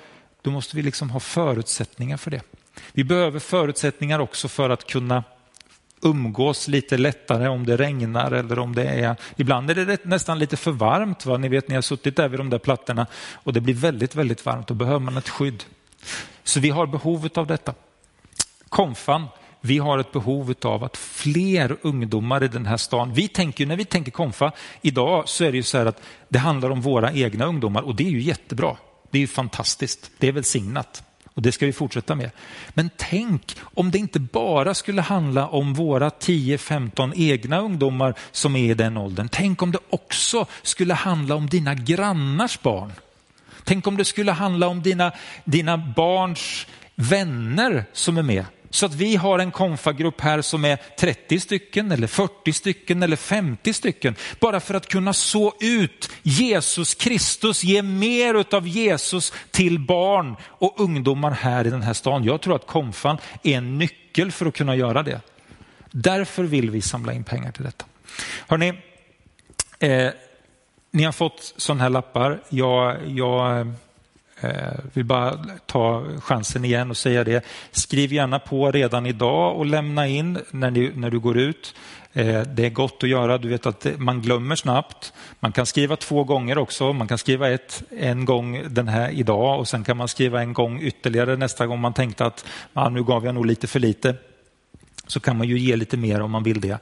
då 0.42 0.50
måste 0.50 0.76
vi 0.76 0.82
liksom 0.82 1.10
ha 1.10 1.20
förutsättningar 1.20 2.16
för 2.16 2.30
det. 2.30 2.42
Vi 2.92 3.04
behöver 3.04 3.38
förutsättningar 3.38 4.18
också 4.18 4.48
för 4.48 4.70
att 4.70 4.86
kunna 4.86 5.24
umgås 6.02 6.68
lite 6.68 6.96
lättare 6.96 7.48
om 7.48 7.66
det 7.66 7.76
regnar 7.76 8.32
eller 8.32 8.58
om 8.58 8.74
det 8.74 8.84
är, 8.84 9.16
ibland 9.36 9.70
är 9.70 9.74
det 9.74 10.04
nästan 10.04 10.38
lite 10.38 10.56
för 10.56 10.70
varmt. 10.70 11.26
Va? 11.26 11.36
Ni 11.36 11.48
vet, 11.48 11.68
ni 11.68 11.74
har 11.74 11.82
suttit 11.82 12.16
där 12.16 12.28
vid 12.28 12.40
de 12.40 12.50
där 12.50 12.58
plattorna 12.58 13.06
och 13.34 13.52
det 13.52 13.60
blir 13.60 13.74
väldigt, 13.74 14.14
väldigt 14.14 14.46
varmt. 14.46 14.66
Då 14.66 14.74
behöver 14.74 14.98
man 14.98 15.16
ett 15.16 15.28
skydd. 15.28 15.64
Så 16.44 16.60
vi 16.60 16.70
har 16.70 16.86
behovet 16.86 17.38
av 17.38 17.46
detta. 17.46 17.74
Konfan, 18.68 19.26
vi 19.60 19.78
har 19.78 19.98
ett 19.98 20.12
behov 20.12 20.54
av 20.62 20.84
att 20.84 20.96
fler 20.96 21.76
ungdomar 21.82 22.44
i 22.44 22.48
den 22.48 22.66
här 22.66 22.76
stan, 22.76 23.12
vi 23.12 23.28
tänker 23.28 23.66
när 23.66 23.76
vi 23.76 23.84
tänker 23.84 24.12
konfa 24.12 24.52
idag 24.82 25.28
så 25.28 25.44
är 25.44 25.50
det 25.50 25.56
ju 25.56 25.62
så 25.62 25.78
här 25.78 25.86
att 25.86 26.02
det 26.28 26.38
handlar 26.38 26.70
om 26.70 26.80
våra 26.80 27.12
egna 27.12 27.44
ungdomar 27.44 27.82
och 27.82 27.94
det 27.94 28.06
är 28.06 28.10
ju 28.10 28.20
jättebra. 28.20 28.76
Det 29.10 29.18
är 29.18 29.20
ju 29.20 29.26
fantastiskt. 29.26 30.10
Det 30.18 30.28
är 30.28 30.32
välsignat. 30.32 31.02
Och 31.34 31.42
det 31.42 31.52
ska 31.52 31.66
vi 31.66 31.72
fortsätta 31.72 32.14
med. 32.14 32.30
Men 32.68 32.90
tänk 32.96 33.56
om 33.60 33.90
det 33.90 33.98
inte 33.98 34.20
bara 34.20 34.74
skulle 34.74 35.02
handla 35.02 35.48
om 35.48 35.74
våra 35.74 36.08
10-15 36.08 37.12
egna 37.16 37.58
ungdomar 37.58 38.14
som 38.30 38.56
är 38.56 38.70
i 38.70 38.74
den 38.74 38.96
åldern. 38.96 39.28
Tänk 39.32 39.62
om 39.62 39.72
det 39.72 39.78
också 39.90 40.46
skulle 40.62 40.94
handla 40.94 41.34
om 41.34 41.48
dina 41.48 41.74
grannars 41.74 42.60
barn. 42.62 42.92
Tänk 43.64 43.86
om 43.86 43.96
det 43.96 44.04
skulle 44.04 44.32
handla 44.32 44.68
om 44.68 44.82
dina, 44.82 45.12
dina 45.44 45.76
barns 45.78 46.66
vänner 46.94 47.84
som 47.92 48.18
är 48.18 48.22
med. 48.22 48.44
Så 48.76 48.86
att 48.86 48.94
vi 48.94 49.16
har 49.16 49.38
en 49.38 49.50
konfagrupp 49.50 50.20
här 50.20 50.42
som 50.42 50.64
är 50.64 50.78
30 50.98 51.40
stycken 51.40 51.92
eller 51.92 52.06
40 52.06 52.52
stycken 52.52 53.02
eller 53.02 53.16
50 53.16 53.72
stycken. 53.72 54.14
Bara 54.40 54.60
för 54.60 54.74
att 54.74 54.88
kunna 54.88 55.12
så 55.12 55.54
ut 55.60 56.10
Jesus 56.22 56.94
Kristus, 56.94 57.64
ge 57.64 57.82
mer 57.82 58.54
av 58.54 58.68
Jesus 58.68 59.32
till 59.50 59.78
barn 59.78 60.36
och 60.42 60.80
ungdomar 60.80 61.30
här 61.30 61.66
i 61.66 61.70
den 61.70 61.82
här 61.82 61.92
stan. 61.92 62.24
Jag 62.24 62.40
tror 62.40 62.56
att 62.56 62.66
konfan 62.66 63.18
är 63.42 63.56
en 63.56 63.78
nyckel 63.78 64.32
för 64.32 64.46
att 64.46 64.54
kunna 64.54 64.76
göra 64.76 65.02
det. 65.02 65.20
Därför 65.90 66.44
vill 66.44 66.70
vi 66.70 66.82
samla 66.82 67.12
in 67.12 67.24
pengar 67.24 67.52
till 67.52 67.64
detta. 67.64 67.84
Hörrni, 68.48 68.72
eh, 69.78 70.10
ni 70.90 71.04
har 71.04 71.12
fått 71.12 71.54
sådana 71.56 71.82
här 71.82 71.90
lappar. 71.90 72.40
Jag, 72.48 73.08
jag 73.10 73.72
Eh, 74.40 74.50
vill 74.92 75.04
bara 75.04 75.38
ta 75.66 76.04
chansen 76.20 76.64
igen 76.64 76.90
och 76.90 76.96
säga 76.96 77.24
det. 77.24 77.44
Skriv 77.70 78.12
gärna 78.12 78.38
på 78.38 78.70
redan 78.72 79.06
idag 79.06 79.56
och 79.56 79.66
lämna 79.66 80.06
in 80.06 80.38
när, 80.50 80.70
ni, 80.70 80.92
när 80.94 81.10
du 81.10 81.18
går 81.18 81.38
ut. 81.38 81.74
Eh, 82.12 82.42
det 82.42 82.66
är 82.66 82.70
gott 82.70 83.02
att 83.02 83.08
göra. 83.08 83.38
Du 83.38 83.48
vet 83.48 83.66
att 83.66 83.86
man 83.98 84.22
glömmer 84.22 84.56
snabbt. 84.56 85.12
Man 85.40 85.52
kan 85.52 85.66
skriva 85.66 85.96
två 85.96 86.24
gånger 86.24 86.58
också. 86.58 86.92
Man 86.92 87.08
kan 87.08 87.18
skriva 87.18 87.50
ett, 87.50 87.82
en 87.90 88.24
gång 88.24 88.62
den 88.68 88.88
här 88.88 89.10
idag 89.10 89.58
och 89.58 89.68
sen 89.68 89.84
kan 89.84 89.96
man 89.96 90.08
skriva 90.08 90.40
en 90.40 90.52
gång 90.52 90.80
ytterligare 90.80 91.36
nästa 91.36 91.66
gång 91.66 91.80
man 91.80 91.94
tänkte 91.94 92.26
att 92.26 92.44
ah, 92.72 92.88
nu 92.88 93.04
gav 93.04 93.24
jag 93.24 93.34
nog 93.34 93.46
lite 93.46 93.66
för 93.66 93.80
lite 93.80 94.14
så 95.06 95.20
kan 95.20 95.38
man 95.38 95.48
ju 95.48 95.58
ge 95.58 95.76
lite 95.76 95.96
mer 95.96 96.20
om 96.20 96.30
man 96.30 96.42
vill 96.42 96.60
det 96.60 96.78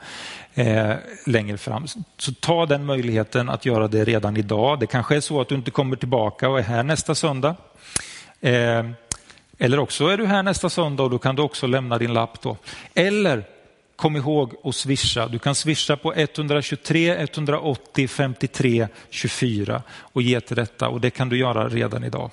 eh, 0.54 0.94
längre 1.26 1.58
fram. 1.58 1.86
Så 2.18 2.32
ta 2.32 2.66
den 2.66 2.84
möjligheten 2.84 3.48
att 3.48 3.66
göra 3.66 3.88
det 3.88 4.04
redan 4.04 4.36
idag. 4.36 4.80
Det 4.80 4.86
kanske 4.86 5.16
är 5.16 5.20
så 5.20 5.40
att 5.40 5.48
du 5.48 5.54
inte 5.54 5.70
kommer 5.70 5.96
tillbaka 5.96 6.48
och 6.48 6.58
är 6.58 6.62
här 6.62 6.82
nästa 6.82 7.14
söndag. 7.14 7.56
Eh, 8.40 8.84
eller 9.58 9.78
också 9.78 10.06
är 10.06 10.16
du 10.16 10.26
här 10.26 10.42
nästa 10.42 10.70
söndag 10.70 11.02
och 11.02 11.10
då 11.10 11.18
kan 11.18 11.36
du 11.36 11.42
också 11.42 11.66
lämna 11.66 11.98
din 11.98 12.12
lapp 12.12 12.42
då. 12.42 12.56
Eller 12.94 13.44
kom 13.96 14.16
ihåg 14.16 14.54
att 14.64 14.74
swisha. 14.74 15.28
Du 15.28 15.38
kan 15.38 15.54
swisha 15.54 15.96
på 15.96 16.14
123 16.14 17.16
180 17.16 18.08
53 18.08 18.88
24 19.10 19.82
och 19.98 20.22
ge 20.22 20.40
till 20.40 20.56
detta 20.56 20.88
och 20.88 21.00
det 21.00 21.10
kan 21.10 21.28
du 21.28 21.38
göra 21.38 21.68
redan 21.68 22.04
idag. 22.04 22.30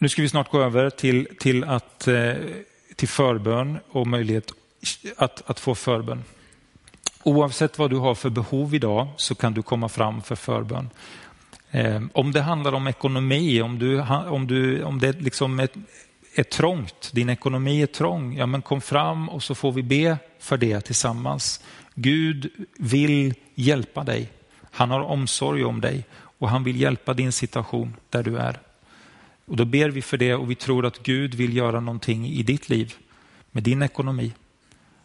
Nu 0.00 0.08
ska 0.08 0.22
vi 0.22 0.28
snart 0.28 0.50
gå 0.50 0.62
över 0.62 0.90
till, 0.90 1.28
till, 1.38 1.64
att, 1.64 2.08
eh, 2.08 2.32
till 2.96 3.08
förbön 3.08 3.78
och 3.90 4.06
möjlighet 4.06 4.52
att, 5.16 5.50
att 5.50 5.60
få 5.60 5.74
förbön. 5.74 6.24
Oavsett 7.22 7.78
vad 7.78 7.90
du 7.90 7.96
har 7.96 8.14
för 8.14 8.30
behov 8.30 8.74
idag 8.74 9.08
så 9.16 9.34
kan 9.34 9.54
du 9.54 9.62
komma 9.62 9.88
fram 9.88 10.22
för 10.22 10.36
förbön. 10.36 10.90
Eh, 11.70 12.02
om 12.12 12.32
det 12.32 12.40
handlar 12.40 12.72
om 12.72 12.86
ekonomi, 12.86 13.62
om, 13.62 13.78
du, 13.78 14.00
om, 14.10 14.46
du, 14.46 14.82
om 14.82 14.98
det 14.98 15.20
liksom 15.20 15.60
är, 15.60 15.68
är 16.34 16.42
trångt, 16.42 17.10
din 17.12 17.28
ekonomi 17.28 17.82
är 17.82 17.86
trång, 17.86 18.36
ja 18.36 18.46
men 18.46 18.62
kom 18.62 18.80
fram 18.80 19.28
och 19.28 19.42
så 19.42 19.54
får 19.54 19.72
vi 19.72 19.82
be 19.82 20.18
för 20.38 20.56
det 20.56 20.80
tillsammans. 20.80 21.64
Gud 21.94 22.50
vill 22.78 23.34
hjälpa 23.54 24.04
dig. 24.04 24.32
Han 24.70 24.90
har 24.90 25.00
omsorg 25.00 25.64
om 25.64 25.80
dig 25.80 26.04
och 26.12 26.48
han 26.48 26.64
vill 26.64 26.80
hjälpa 26.80 27.14
din 27.14 27.32
situation 27.32 27.96
där 28.10 28.22
du 28.22 28.36
är. 28.36 28.60
Och 29.48 29.56
Då 29.56 29.64
ber 29.64 29.90
vi 29.90 30.02
för 30.02 30.16
det 30.16 30.34
och 30.34 30.50
vi 30.50 30.54
tror 30.54 30.86
att 30.86 31.02
Gud 31.02 31.34
vill 31.34 31.56
göra 31.56 31.80
någonting 31.80 32.26
i 32.26 32.42
ditt 32.42 32.68
liv 32.68 32.94
med 33.50 33.62
din 33.62 33.82
ekonomi 33.82 34.32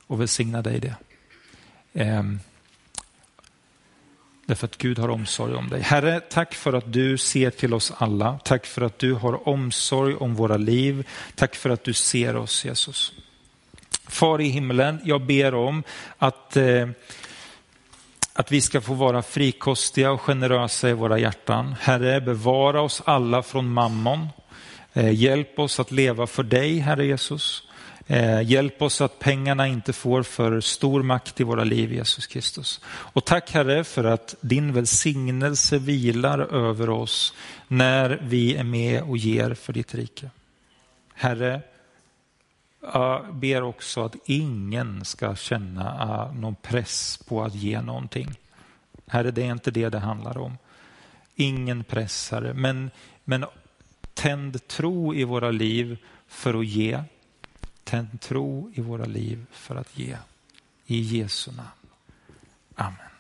och 0.07 0.21
välsigna 0.21 0.61
dig 0.61 0.79
det. 0.79 0.95
Ehm. 1.93 2.39
Därför 4.45 4.67
att 4.67 4.77
Gud 4.77 4.99
har 4.99 5.09
omsorg 5.09 5.55
om 5.55 5.69
dig. 5.69 5.81
Herre, 5.81 6.19
tack 6.19 6.53
för 6.53 6.73
att 6.73 6.93
du 6.93 7.17
ser 7.17 7.49
till 7.49 7.73
oss 7.73 7.93
alla. 7.97 8.39
Tack 8.43 8.65
för 8.65 8.81
att 8.81 8.99
du 8.99 9.13
har 9.13 9.47
omsorg 9.47 10.15
om 10.15 10.35
våra 10.35 10.57
liv. 10.57 11.07
Tack 11.35 11.55
för 11.55 11.69
att 11.69 11.83
du 11.83 11.93
ser 11.93 12.35
oss 12.35 12.65
Jesus. 12.65 13.13
Far 14.07 14.41
i 14.41 14.47
himlen, 14.47 14.99
jag 15.03 15.25
ber 15.25 15.53
om 15.53 15.83
att 16.17 16.57
eh, 16.57 16.89
att 18.33 18.51
vi 18.51 18.61
ska 18.61 18.81
få 18.81 18.93
vara 18.93 19.21
frikostiga 19.21 20.11
och 20.11 20.21
generösa 20.21 20.89
i 20.89 20.93
våra 20.93 21.19
hjärtan. 21.19 21.75
Herre, 21.79 22.21
bevara 22.21 22.81
oss 22.81 23.01
alla 23.05 23.43
från 23.43 23.73
mammon. 23.73 24.27
Eh, 24.93 25.13
hjälp 25.13 25.59
oss 25.59 25.79
att 25.79 25.91
leva 25.91 26.27
för 26.27 26.43
dig, 26.43 26.79
Herre 26.79 27.05
Jesus. 27.05 27.63
Eh, 28.07 28.41
hjälp 28.41 28.81
oss 28.81 29.01
att 29.01 29.19
pengarna 29.19 29.67
inte 29.67 29.93
får 29.93 30.23
för 30.23 30.61
stor 30.61 31.03
makt 31.03 31.39
i 31.39 31.43
våra 31.43 31.63
liv, 31.63 31.93
Jesus 31.93 32.27
Kristus. 32.27 32.81
Och 32.85 33.25
tack 33.25 33.51
Herre 33.51 33.83
för 33.83 34.03
att 34.03 34.35
din 34.41 34.73
välsignelse 34.73 35.77
vilar 35.77 36.39
över 36.39 36.89
oss 36.89 37.33
när 37.67 38.19
vi 38.23 38.55
är 38.55 38.63
med 38.63 39.01
och 39.01 39.17
ger 39.17 39.53
för 39.53 39.73
ditt 39.73 39.95
rike. 39.95 40.29
Herre, 41.13 41.61
jag 42.83 43.35
ber 43.35 43.63
också 43.63 44.05
att 44.05 44.15
ingen 44.25 45.05
ska 45.05 45.35
känna 45.35 46.03
eh, 46.03 46.35
någon 46.35 46.55
press 46.55 47.19
på 47.27 47.43
att 47.43 47.55
ge 47.55 47.81
någonting. 47.81 48.39
Herre, 49.07 49.31
det 49.31 49.43
är 49.43 49.51
inte 49.51 49.71
det 49.71 49.89
det 49.89 49.99
handlar 49.99 50.37
om. 50.37 50.57
Ingen 51.35 51.83
press, 51.83 52.31
Herre, 52.31 52.53
men, 52.53 52.91
men 53.23 53.45
tänd 54.13 54.67
tro 54.67 55.15
i 55.15 55.23
våra 55.23 55.51
liv 55.51 55.97
för 56.27 56.59
att 56.59 56.65
ge. 56.65 57.03
Tänd 57.83 58.21
tro 58.21 58.71
i 58.73 58.81
våra 58.81 59.05
liv 59.05 59.45
för 59.51 59.75
att 59.75 59.97
ge. 59.97 60.17
I 60.85 61.01
Jesu 61.01 61.51
namn. 61.51 61.69
Amen. 62.75 63.12